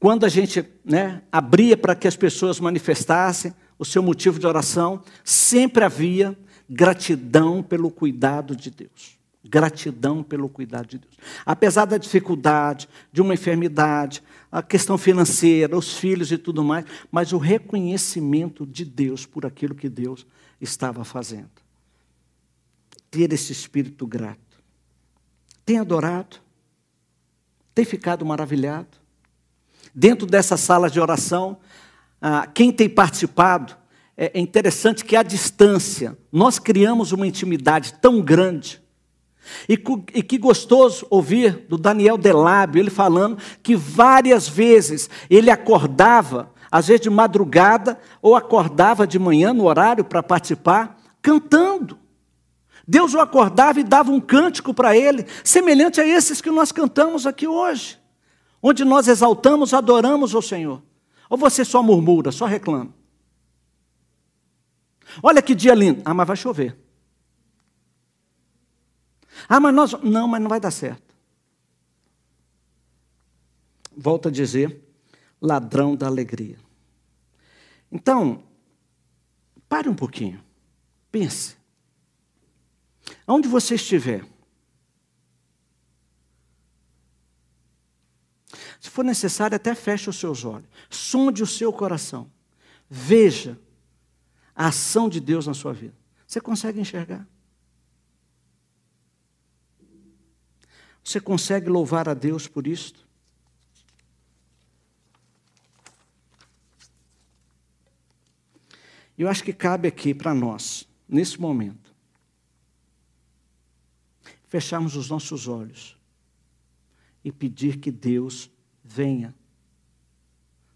quando 0.00 0.26
a 0.26 0.28
gente 0.28 0.68
né, 0.84 1.22
abria 1.30 1.76
para 1.76 1.94
que 1.94 2.08
as 2.08 2.16
pessoas 2.16 2.60
manifestassem 2.60 3.54
o 3.78 3.84
seu 3.84 4.02
motivo 4.02 4.38
de 4.38 4.46
oração, 4.46 5.02
sempre 5.22 5.84
havia 5.84 6.36
gratidão 6.68 7.62
pelo 7.62 7.90
cuidado 7.90 8.56
de 8.56 8.70
Deus. 8.70 9.18
Gratidão 9.46 10.22
pelo 10.22 10.48
cuidado 10.48 10.86
de 10.88 10.98
Deus. 10.98 11.14
Apesar 11.44 11.84
da 11.84 11.98
dificuldade, 11.98 12.88
de 13.12 13.20
uma 13.20 13.34
enfermidade, 13.34 14.22
a 14.50 14.62
questão 14.62 14.96
financeira, 14.96 15.76
os 15.76 15.96
filhos 15.96 16.32
e 16.32 16.38
tudo 16.38 16.64
mais, 16.64 16.84
mas 17.10 17.32
o 17.32 17.38
reconhecimento 17.38 18.66
de 18.66 18.84
Deus 18.84 19.26
por 19.26 19.44
aquilo 19.44 19.74
que 19.74 19.88
Deus 19.88 20.26
estava 20.60 21.04
fazendo. 21.04 21.50
Ter 23.10 23.32
esse 23.32 23.52
espírito 23.52 24.06
grato. 24.06 24.40
Tem 25.64 25.78
adorado? 25.78 26.43
Tem 27.74 27.84
ficado 27.84 28.24
maravilhado? 28.24 28.98
Dentro 29.94 30.26
dessa 30.26 30.56
sala 30.56 30.88
de 30.88 31.00
oração, 31.00 31.58
ah, 32.20 32.46
quem 32.46 32.72
tem 32.72 32.88
participado, 32.88 33.76
é 34.16 34.38
interessante 34.38 35.04
que 35.04 35.16
à 35.16 35.22
distância 35.22 36.16
nós 36.30 36.58
criamos 36.58 37.10
uma 37.10 37.26
intimidade 37.26 37.94
tão 37.94 38.20
grande. 38.20 38.80
E 39.68 39.76
que 39.76 40.38
gostoso 40.38 41.06
ouvir 41.10 41.66
do 41.68 41.76
Daniel 41.76 42.16
Delábio, 42.16 42.80
ele 42.80 42.90
falando 42.90 43.38
que 43.62 43.76
várias 43.76 44.48
vezes 44.48 45.10
ele 45.28 45.50
acordava, 45.50 46.50
às 46.70 46.86
vezes 46.86 47.02
de 47.02 47.10
madrugada, 47.10 47.98
ou 48.22 48.34
acordava 48.34 49.06
de 49.06 49.18
manhã 49.18 49.52
no 49.52 49.64
horário 49.64 50.04
para 50.04 50.22
participar, 50.22 50.98
cantando. 51.20 51.98
Deus 52.86 53.14
o 53.14 53.20
acordava 53.20 53.80
e 53.80 53.84
dava 53.84 54.10
um 54.10 54.20
cântico 54.20 54.74
para 54.74 54.96
ele, 54.96 55.26
semelhante 55.42 56.00
a 56.00 56.06
esses 56.06 56.40
que 56.40 56.50
nós 56.50 56.70
cantamos 56.70 57.26
aqui 57.26 57.46
hoje, 57.46 57.98
onde 58.62 58.84
nós 58.84 59.08
exaltamos, 59.08 59.72
adoramos 59.72 60.34
o 60.34 60.42
Senhor. 60.42 60.82
Ou 61.30 61.38
você 61.38 61.64
só 61.64 61.82
murmura, 61.82 62.30
só 62.30 62.44
reclama? 62.44 62.94
Olha 65.22 65.40
que 65.40 65.54
dia 65.54 65.74
lindo. 65.74 66.02
Ah, 66.04 66.14
mas 66.14 66.26
vai 66.26 66.36
chover. 66.36 66.76
Ah, 69.48 69.60
mas 69.60 69.74
nós. 69.74 69.92
Não, 70.02 70.28
mas 70.28 70.40
não 70.40 70.48
vai 70.48 70.60
dar 70.60 70.70
certo. 70.70 71.14
Volto 73.96 74.28
a 74.28 74.30
dizer, 74.30 74.82
ladrão 75.40 75.94
da 75.94 76.06
alegria. 76.06 76.58
Então, 77.90 78.42
pare 79.68 79.88
um 79.88 79.94
pouquinho. 79.94 80.42
Pense. 81.12 81.56
Onde 83.26 83.48
você 83.48 83.74
estiver, 83.74 84.24
se 88.80 88.90
for 88.90 89.04
necessário, 89.04 89.56
até 89.56 89.74
feche 89.74 90.10
os 90.10 90.16
seus 90.16 90.44
olhos, 90.44 90.68
sonde 90.90 91.42
o 91.42 91.46
seu 91.46 91.72
coração, 91.72 92.30
veja 92.88 93.58
a 94.54 94.68
ação 94.68 95.08
de 95.08 95.20
Deus 95.20 95.46
na 95.46 95.54
sua 95.54 95.72
vida. 95.72 95.96
Você 96.26 96.40
consegue 96.40 96.80
enxergar? 96.80 97.26
Você 101.02 101.20
consegue 101.20 101.68
louvar 101.68 102.08
a 102.08 102.14
Deus 102.14 102.48
por 102.48 102.66
isto? 102.66 103.06
Eu 109.16 109.28
acho 109.28 109.44
que 109.44 109.52
cabe 109.52 109.86
aqui 109.86 110.12
para 110.12 110.34
nós, 110.34 110.88
nesse 111.08 111.40
momento, 111.40 111.83
fecharmos 114.54 114.94
os 114.94 115.10
nossos 115.10 115.48
olhos 115.48 115.98
e 117.24 117.32
pedir 117.32 117.80
que 117.80 117.90
Deus 117.90 118.48
venha 118.84 119.34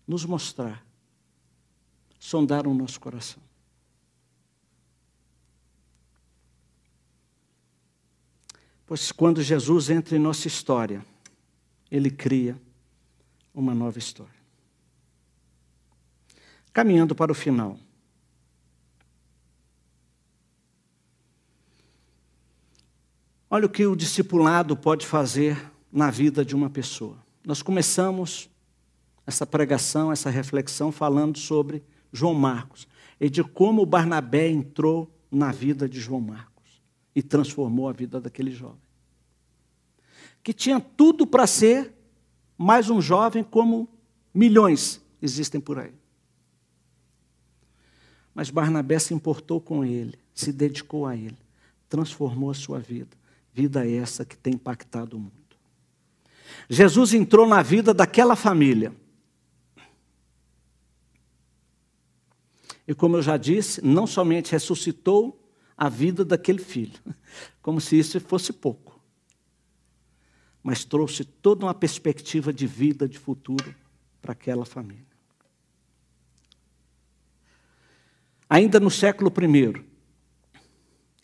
nos 0.05 0.25
mostrar, 0.25 0.85
sondar 2.19 2.67
o 2.67 2.75
nosso 2.75 2.99
coração. 2.99 3.41
Pois 8.85 9.13
quando 9.13 9.41
Jesus 9.45 9.91
entra 9.91 10.17
em 10.17 10.19
nossa 10.19 10.49
história, 10.49 11.07
ele 11.89 12.11
cria 12.11 12.61
uma 13.55 13.77
nova 13.77 14.01
história. 14.01 14.43
Caminhando 16.73 17.15
para 17.15 17.31
o 17.31 17.35
final. 17.35 17.79
Olha 23.51 23.65
o 23.65 23.71
que 23.71 23.87
o 23.87 23.97
discipulado 23.97 24.77
pode 24.77 25.07
fazer 25.07 25.73
na 25.91 26.11
vida 26.11 26.45
de 26.45 26.55
uma 26.55 26.69
pessoa. 26.69 27.17
Nós 27.47 27.63
começamos 27.63 28.51
essa 29.27 29.47
pregação, 29.47 30.13
essa 30.13 30.29
reflexão 30.29 30.93
falando 30.93 31.39
sobre 31.39 31.83
João 32.13 32.35
Marcos 32.35 32.87
e 33.19 33.31
de 33.31 33.43
como 33.43 33.87
Barnabé 33.87 34.49
entrou 34.49 35.11
na 35.31 35.51
vida 35.51 35.89
de 35.89 35.99
João 35.99 36.21
Marcos 36.21 36.83
e 37.15 37.23
transformou 37.23 37.89
a 37.89 37.93
vida 37.93 38.21
daquele 38.21 38.51
jovem. 38.51 38.81
Que 40.43 40.53
tinha 40.53 40.79
tudo 40.79 41.27
para 41.27 41.47
ser 41.47 41.95
mais 42.57 42.91
um 42.91 43.01
jovem 43.01 43.43
como 43.43 43.89
milhões 44.33 45.01
existem 45.21 45.61
por 45.61 45.79
aí. 45.79 45.95
Mas 48.35 48.51
Barnabé 48.51 48.99
se 48.99 49.13
importou 49.13 49.61
com 49.61 49.85
ele, 49.85 50.19
se 50.33 50.53
dedicou 50.53 51.07
a 51.07 51.17
ele, 51.17 51.39
transformou 51.89 52.51
a 52.51 52.55
sua 52.55 52.79
vida. 52.79 53.18
Vida 53.59 53.85
essa 53.91 54.25
que 54.25 54.37
tem 54.37 54.55
impactado 54.55 55.17
o 55.17 55.19
mundo. 55.19 55.33
Jesus 56.71 57.13
entrou 57.13 57.45
na 57.45 57.61
vida 57.61 57.93
daquela 57.93 58.37
família. 58.37 58.95
E 62.87 62.95
como 62.95 63.17
eu 63.17 63.23
já 63.23 63.37
disse, 63.37 63.85
não 63.85 64.07
somente 64.07 64.53
ressuscitou 64.53 65.45
a 65.77 65.89
vida 65.89 66.25
daquele 66.25 66.61
filho, 66.61 67.01
como 67.61 67.81
se 67.81 67.99
isso 67.99 68.21
fosse 68.21 68.53
pouco, 68.53 69.01
mas 70.63 70.85
trouxe 70.85 71.25
toda 71.25 71.67
uma 71.67 71.75
perspectiva 71.75 72.53
de 72.53 72.65
vida, 72.65 73.09
de 73.09 73.19
futuro 73.19 73.75
para 74.23 74.35
aquela 74.35 74.65
família. 74.65 75.05
Ainda 78.49 78.79
no 78.79 78.89
século 78.89 79.33
I, 79.37 79.85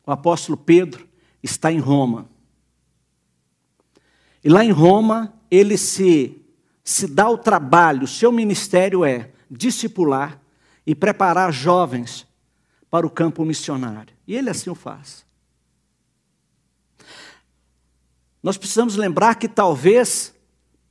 o 0.05 0.11
apóstolo 0.11 0.59
Pedro 0.59 1.14
está 1.45 1.71
em 1.71 1.79
Roma. 1.79 2.29
E 4.43 4.49
lá 4.49 4.65
em 4.65 4.71
Roma, 4.71 5.35
ele 5.51 5.77
se, 5.77 6.43
se 6.83 7.07
dá 7.07 7.29
o 7.29 7.39
trabalho, 7.39 8.07
seu 8.07 8.33
ministério 8.33 9.05
é 9.05 9.31
discipular 9.51 10.41
e 10.87 10.95
preparar 10.95 11.53
jovens 11.53 12.27
para 12.91 13.07
o 13.07 13.11
campo 13.11 13.45
missionário. 13.45 14.15
E 14.27 14.35
ele 14.35 14.51
assim 14.51 14.71
o 14.71 14.75
faz. 14.75 15.25
Nós 18.43 18.59
precisamos 18.59 18.97
lembrar 18.97 19.37
que 19.37 19.49
talvez 19.49 20.35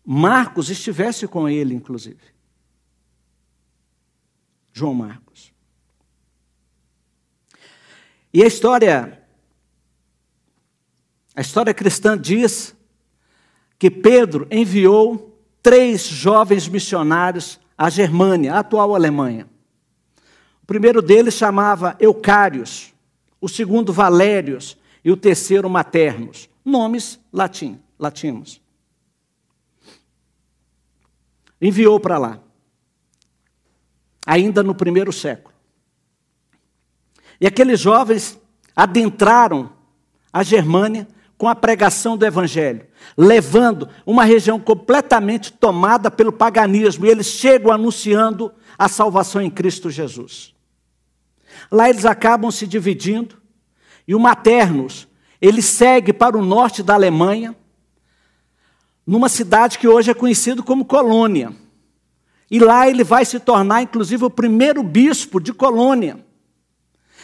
Marcos 0.03 0.69
estivesse 0.69 1.27
com 1.27 1.47
ele, 1.47 1.73
inclusive. 1.75 2.33
João 4.71 4.95
Marcos. 4.95 5.53
E 8.33 8.41
a 8.41 8.47
história, 8.47 9.22
a 11.35 11.41
história 11.41 11.73
cristã 11.73 12.17
diz 12.17 12.75
que 13.79 13.89
Pedro 13.89 14.47
enviou 14.51 15.37
três 15.61 16.03
jovens 16.05 16.67
missionários 16.67 17.59
à 17.77 17.89
Germânia, 17.89 18.53
a 18.53 18.59
atual 18.59 18.93
Alemanha. 18.93 19.49
O 20.61 20.65
primeiro 20.65 21.01
deles 21.01 21.33
chamava 21.33 21.95
Eucários, 21.99 22.93
o 23.41 23.49
segundo 23.49 23.91
Valérios 23.91 24.77
e 25.03 25.11
o 25.11 25.17
terceiro 25.17 25.69
Maternos, 25.69 26.49
nomes 26.63 27.19
latim, 27.31 27.79
latinos. 27.97 28.61
Enviou 31.59 31.99
para 31.99 32.17
lá, 32.17 32.39
ainda 34.25 34.61
no 34.61 34.75
primeiro 34.75 35.11
século. 35.11 35.53
E 37.41 37.47
aqueles 37.47 37.79
jovens 37.79 38.39
adentraram 38.75 39.73
a 40.31 40.43
Germânia 40.43 41.07
com 41.43 41.49
a 41.49 41.55
pregação 41.55 42.15
do 42.15 42.25
Evangelho, 42.25 42.87
levando 43.17 43.89
uma 44.05 44.23
região 44.23 44.57
completamente 44.57 45.51
tomada 45.51 46.09
pelo 46.09 46.31
paganismo, 46.31 47.05
e 47.05 47.09
eles 47.09 47.27
chegam 47.27 47.69
anunciando 47.69 48.49
a 48.77 48.87
salvação 48.87 49.41
em 49.41 49.49
Cristo 49.49 49.89
Jesus. 49.89 50.55
Lá 51.69 51.89
eles 51.89 52.05
acabam 52.05 52.49
se 52.49 52.65
dividindo, 52.65 53.35
e 54.07 54.15
o 54.15 54.19
Maternos, 54.21 55.05
ele 55.41 55.61
segue 55.61 56.13
para 56.13 56.37
o 56.37 56.45
norte 56.45 56.81
da 56.81 56.93
Alemanha, 56.93 57.53
numa 59.05 59.27
cidade 59.27 59.77
que 59.77 59.87
hoje 59.89 60.11
é 60.11 60.13
conhecida 60.13 60.63
como 60.63 60.85
Colônia. 60.85 61.51
E 62.49 62.57
lá 62.57 62.87
ele 62.87 63.03
vai 63.03 63.25
se 63.25 63.37
tornar, 63.37 63.81
inclusive, 63.81 64.23
o 64.23 64.29
primeiro 64.29 64.81
bispo 64.81 65.41
de 65.41 65.51
Colônia. 65.51 66.25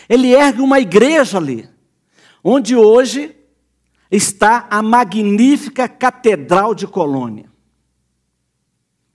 Ele 0.09 0.33
ergue 0.33 0.59
uma 0.59 0.77
igreja 0.77 1.37
ali, 1.37 1.69
onde 2.43 2.75
hoje 2.75 3.38
está 4.11 4.67
a 4.69 4.81
magnífica 4.81 5.87
Catedral 5.87 6.73
de 6.73 6.87
Colônia. 6.87 7.49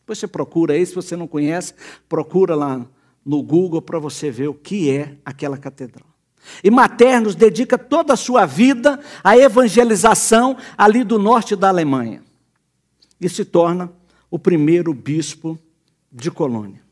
Depois 0.01 0.19
você 0.19 0.29
procura 0.29 0.75
aí, 0.75 0.85
se 0.85 0.95
você 0.95 1.17
não 1.17 1.27
conhece, 1.27 1.75
procura 2.09 2.55
lá 2.55 2.87
no 3.25 3.43
Google 3.43 3.81
para 3.81 3.99
você 3.99 4.31
ver 4.31 4.49
o 4.49 4.55
que 4.55 4.91
é 4.91 5.17
aquela 5.25 5.57
catedral. 5.57 6.07
E 6.63 6.71
Maternos 6.71 7.35
dedica 7.35 7.79
toda 7.79 8.13
a 8.13 8.17
sua 8.17 8.45
vida 8.45 9.01
à 9.23 9.37
evangelização 9.37 10.59
ali 10.77 11.03
do 11.03 11.19
norte 11.19 11.57
da 11.57 11.69
Alemanha. 11.69 12.23
E 13.19 13.29
se 13.31 13.47
torna 13.47 13.91
o 14.31 14.39
primeiro 14.39 14.93
bispo 14.93 15.59
de 16.13 16.31
Colônia. 16.31 16.83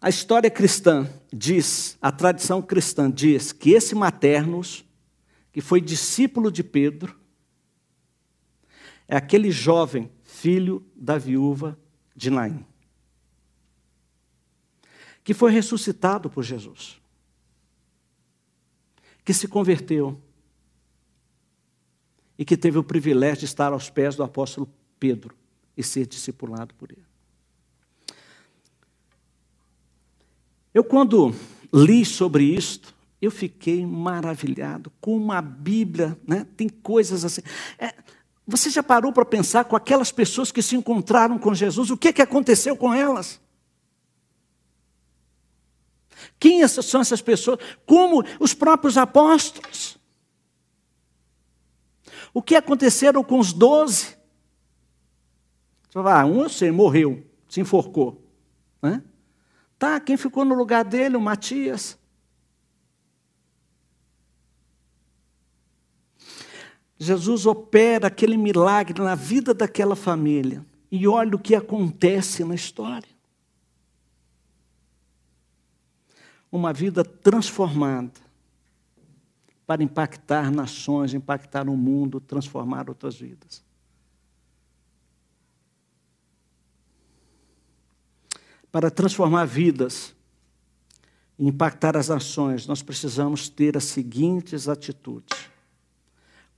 A 0.00 0.08
história 0.08 0.50
cristã 0.50 1.06
diz, 1.32 1.96
a 2.00 2.10
tradição 2.10 2.62
cristã 2.62 3.10
diz 3.10 3.52
que 3.52 3.72
esse 3.72 3.94
Maternos 3.94 4.84
que 5.52 5.60
foi 5.60 5.80
discípulo 5.80 6.50
de 6.50 6.64
Pedro, 6.64 7.14
é 9.06 9.16
aquele 9.16 9.50
jovem 9.50 10.10
filho 10.22 10.84
da 10.96 11.18
viúva 11.18 11.78
de 12.16 12.30
Naim, 12.30 12.64
que 15.22 15.34
foi 15.34 15.52
ressuscitado 15.52 16.30
por 16.30 16.42
Jesus, 16.42 17.00
que 19.24 19.34
se 19.34 19.46
converteu 19.46 20.20
e 22.38 22.44
que 22.44 22.56
teve 22.56 22.78
o 22.78 22.82
privilégio 22.82 23.40
de 23.40 23.44
estar 23.44 23.72
aos 23.72 23.90
pés 23.90 24.16
do 24.16 24.22
apóstolo 24.22 24.68
Pedro 24.98 25.36
e 25.76 25.82
ser 25.82 26.06
discipulado 26.06 26.74
por 26.74 26.90
ele. 26.90 27.04
Eu, 30.72 30.82
quando 30.82 31.34
li 31.72 32.04
sobre 32.04 32.44
isto, 32.44 32.94
eu 33.22 33.30
fiquei 33.30 33.86
maravilhado 33.86 34.92
como 35.00 35.30
a 35.30 35.40
Bíblia 35.40 36.18
né, 36.26 36.44
tem 36.56 36.68
coisas 36.68 37.24
assim. 37.24 37.40
É, 37.78 37.94
você 38.44 38.68
já 38.68 38.82
parou 38.82 39.12
para 39.12 39.24
pensar 39.24 39.64
com 39.64 39.76
aquelas 39.76 40.10
pessoas 40.10 40.50
que 40.50 40.60
se 40.60 40.74
encontraram 40.74 41.38
com 41.38 41.54
Jesus, 41.54 41.90
o 41.90 41.96
que, 41.96 42.12
que 42.12 42.20
aconteceu 42.20 42.76
com 42.76 42.92
elas? 42.92 43.40
Quem 46.38 46.66
são 46.66 47.00
essas 47.00 47.22
pessoas? 47.22 47.60
Como 47.86 48.24
os 48.40 48.52
próprios 48.52 48.98
apóstolos. 48.98 49.96
O 52.34 52.42
que 52.42 52.56
aconteceram 52.56 53.22
com 53.22 53.38
os 53.38 53.52
doze? 53.52 54.16
Ah, 55.94 56.24
um 56.24 56.42
eu 56.42 56.48
sei, 56.48 56.72
morreu, 56.72 57.24
se 57.48 57.60
enforcou. 57.60 58.26
Né? 58.82 59.00
Tá, 59.78 60.00
quem 60.00 60.16
ficou 60.16 60.44
no 60.44 60.54
lugar 60.56 60.84
dele? 60.84 61.16
O 61.16 61.20
Matias. 61.20 62.01
Jesus 67.02 67.46
opera 67.46 68.06
aquele 68.06 68.36
milagre 68.36 69.02
na 69.02 69.16
vida 69.16 69.52
daquela 69.52 69.96
família. 69.96 70.64
E 70.90 71.08
olha 71.08 71.34
o 71.34 71.38
que 71.38 71.52
acontece 71.52 72.44
na 72.44 72.54
história. 72.54 73.08
Uma 76.50 76.72
vida 76.72 77.02
transformada 77.02 78.20
para 79.66 79.82
impactar 79.82 80.50
nações, 80.52 81.12
impactar 81.12 81.68
o 81.68 81.76
mundo, 81.76 82.20
transformar 82.20 82.88
outras 82.88 83.16
vidas. 83.16 83.64
Para 88.70 88.92
transformar 88.92 89.44
vidas 89.46 90.14
e 91.36 91.48
impactar 91.48 91.96
as 91.96 92.08
nações, 92.08 92.66
nós 92.66 92.80
precisamos 92.80 93.48
ter 93.48 93.76
as 93.76 93.84
seguintes 93.84 94.68
atitudes 94.68 95.51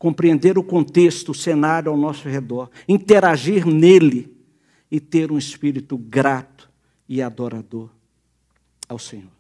compreender 0.05 0.59
o 0.59 0.63
contexto, 0.63 1.31
o 1.31 1.35
cenário 1.35 1.91
ao 1.91 1.97
nosso 1.97 2.29
redor, 2.29 2.71
interagir 2.87 3.67
nele 3.67 4.37
e 4.91 5.01
ter 5.01 5.33
um 5.33 5.39
espírito 5.39 5.97
grato 5.97 6.71
e 7.09 7.23
adorador 7.23 7.89
ao 8.87 8.99
Senhor. 8.99 9.33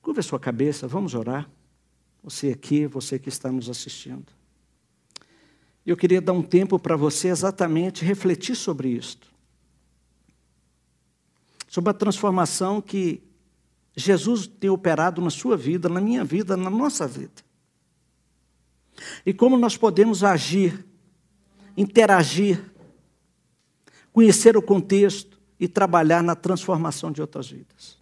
Curva 0.00 0.20
a 0.20 0.22
sua 0.22 0.40
cabeça, 0.40 0.88
vamos 0.88 1.14
orar. 1.14 1.46
Você 2.24 2.48
aqui, 2.48 2.86
você 2.86 3.18
que 3.18 3.28
está 3.28 3.52
nos 3.52 3.68
assistindo. 3.68 4.32
Eu 5.84 5.94
queria 5.94 6.22
dar 6.22 6.32
um 6.32 6.42
tempo 6.42 6.78
para 6.78 6.96
você 6.96 7.28
exatamente 7.28 8.06
refletir 8.06 8.56
sobre 8.56 8.88
isto. 8.88 9.30
Sobre 11.68 11.90
a 11.90 11.94
transformação 11.94 12.80
que 12.80 13.22
Jesus 13.94 14.46
tem 14.46 14.70
operado 14.70 15.20
na 15.20 15.28
sua 15.28 15.54
vida, 15.54 15.86
na 15.86 16.00
minha 16.00 16.24
vida, 16.24 16.56
na 16.56 16.70
nossa 16.70 17.06
vida. 17.06 17.46
E 19.24 19.32
como 19.32 19.56
nós 19.56 19.76
podemos 19.76 20.24
agir 20.24 20.88
interagir, 21.78 22.60
conhecer 24.12 24.56
o 24.56 24.62
contexto 24.62 25.40
e 25.60 25.68
trabalhar 25.68 26.24
na 26.24 26.34
transformação 26.34 27.12
de 27.12 27.20
outras 27.20 27.48
vidas. 27.48 27.96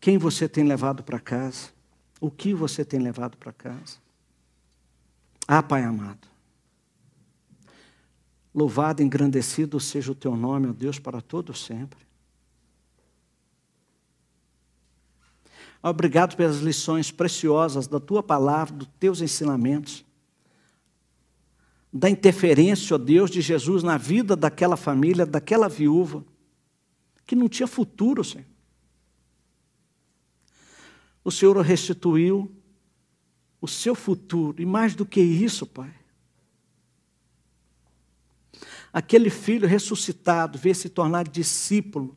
Quem 0.00 0.16
você 0.16 0.48
tem 0.48 0.62
levado 0.62 1.02
para 1.02 1.18
casa? 1.18 1.70
O 2.20 2.30
que 2.30 2.54
você 2.54 2.84
tem 2.84 3.00
levado 3.00 3.36
para 3.36 3.52
casa? 3.52 3.96
Ah, 5.46 5.60
Pai 5.60 5.82
amado, 5.82 6.28
louvado 8.54 9.02
engrandecido 9.02 9.80
seja 9.80 10.12
o 10.12 10.14
teu 10.14 10.36
nome, 10.36 10.68
ó 10.68 10.72
Deus, 10.72 11.00
para 11.00 11.20
todo 11.20 11.52
sempre. 11.54 11.98
Obrigado 15.88 16.36
pelas 16.36 16.58
lições 16.58 17.10
preciosas 17.10 17.86
da 17.86 17.98
tua 17.98 18.22
palavra, 18.22 18.74
dos 18.74 18.88
teus 18.98 19.20
ensinamentos, 19.20 20.04
da 21.92 22.10
interferência, 22.10 22.94
ó 22.94 22.98
Deus, 22.98 23.30
de 23.30 23.40
Jesus 23.40 23.82
na 23.82 23.96
vida 23.96 24.36
daquela 24.36 24.76
família, 24.76 25.24
daquela 25.24 25.68
viúva, 25.68 26.24
que 27.26 27.34
não 27.34 27.48
tinha 27.48 27.66
futuro, 27.66 28.22
Senhor. 28.22 28.46
O 31.24 31.30
Senhor 31.30 31.58
restituiu 31.60 32.50
o 33.60 33.66
seu 33.66 33.94
futuro, 33.94 34.60
e 34.60 34.66
mais 34.66 34.94
do 34.94 35.04
que 35.04 35.20
isso, 35.20 35.66
Pai. 35.66 35.92
Aquele 38.92 39.30
filho 39.30 39.68
ressuscitado 39.68 40.58
veio 40.58 40.74
se 40.74 40.88
tornar 40.88 41.28
discípulo 41.28 42.16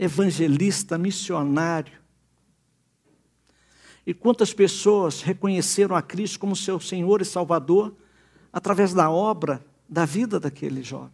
evangelista, 0.00 0.96
missionário. 0.96 1.99
E 4.10 4.12
quantas 4.12 4.52
pessoas 4.52 5.22
reconheceram 5.22 5.94
a 5.94 6.02
Cristo 6.02 6.40
como 6.40 6.56
seu 6.56 6.80
Senhor 6.80 7.22
e 7.22 7.24
Salvador 7.24 7.94
através 8.52 8.92
da 8.92 9.08
obra, 9.08 9.64
da 9.88 10.04
vida 10.04 10.40
daquele 10.40 10.82
jovem. 10.82 11.12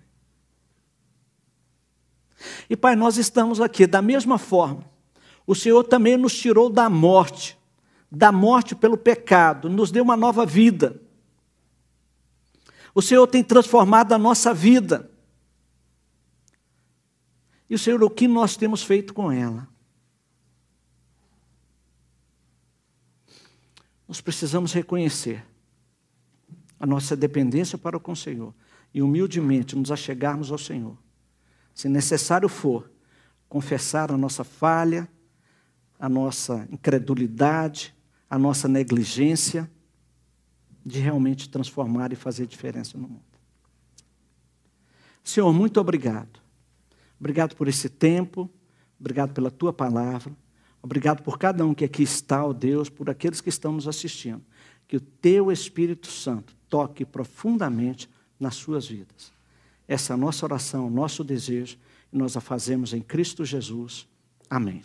E 2.71 2.75
Pai, 2.75 2.97
nós 2.97 3.19
estamos 3.19 3.61
aqui 3.61 3.87
da 3.87 4.01
mesma 4.01 4.39
forma. 4.39 4.83
O 5.47 5.55
Senhor 5.55 5.85
também 5.85 6.17
nos 6.17 6.35
tirou 6.35 6.71
da 6.71 6.89
morte, 6.89 7.59
da 8.11 8.33
morte 8.33 8.75
pelo 8.75 8.97
pecado, 8.97 9.69
nos 9.69 9.91
deu 9.91 10.03
uma 10.03 10.17
nova 10.17 10.47
vida. 10.47 10.99
O 12.95 13.03
Senhor 13.03 13.27
tem 13.27 13.45
transformado 13.45 14.15
a 14.15 14.19
nossa 14.19 14.55
vida. 14.55 15.11
E 17.69 17.75
o 17.75 17.79
Senhor, 17.79 18.03
o 18.03 18.09
que 18.09 18.27
nós 18.27 18.57
temos 18.57 18.83
feito 18.83 19.13
com 19.13 19.31
ela? 19.31 19.69
Nós 24.09 24.21
precisamos 24.21 24.73
reconhecer 24.73 25.45
a 26.79 26.87
nossa 26.87 27.17
dependência 27.17 27.77
para 27.77 27.99
com 27.99 28.13
o 28.13 28.17
Senhor 28.17 28.55
e 28.93 29.03
humildemente 29.03 29.77
nos 29.77 29.91
achegarmos 29.91 30.51
ao 30.51 30.59
Senhor. 30.59 30.97
Se 31.75 31.89
necessário 31.89 32.49
for, 32.49 32.91
confessar 33.49 34.11
a 34.11 34.17
nossa 34.17 34.45
falha, 34.45 35.09
a 35.99 36.09
nossa 36.09 36.67
incredulidade, 36.71 37.95
a 38.29 38.39
nossa 38.39 38.69
negligência 38.69 39.71
de 40.85 41.01
realmente 41.01 41.49
transformar 41.49 42.13
e 42.13 42.17
fazer 42.17 42.47
diferença 42.47 42.97
no 42.97 43.09
mundo. 43.09 43.25
Senhor, 45.25 45.53
muito 45.53 45.81
obrigado 45.81 46.47
Obrigado 47.19 47.57
por 47.57 47.67
esse 47.67 47.89
tempo, 47.89 48.51
obrigado 49.01 49.33
pela 49.33 49.51
tua 49.51 49.73
palavra, 49.73 50.33
obrigado 50.87 51.23
por 51.23 51.39
cada 51.39 51.65
um 51.65 51.75
que 51.75 51.85
aqui 51.85 52.03
está, 52.03 52.45
ó 52.45 52.53
Deus, 52.53 52.89
por 52.89 53.11
aqueles 53.11 53.41
que 53.41 53.49
estão 53.49 53.73
nos 53.73 53.87
assistindo. 53.87 54.43
Que 54.89 54.97
o 54.97 55.01
teu 55.01 55.53
Espírito 55.53 56.07
Santo 56.07 56.57
toque 56.69 57.05
profundamente 57.05 58.09
nas 58.39 58.55
suas 58.55 58.87
vidas. 58.87 59.33
Essa 59.87 60.13
é 60.13 60.15
a 60.15 60.17
nossa 60.17 60.47
oração, 60.47 60.87
o 60.87 60.91
nosso 60.91 61.23
desejo, 61.23 61.79
e 62.13 62.17
nós 62.17 62.37
a 62.37 62.41
fazemos 62.41 62.93
em 62.93 63.01
Cristo 63.01 63.45
Jesus. 63.45 64.09
Amém. 64.49 64.83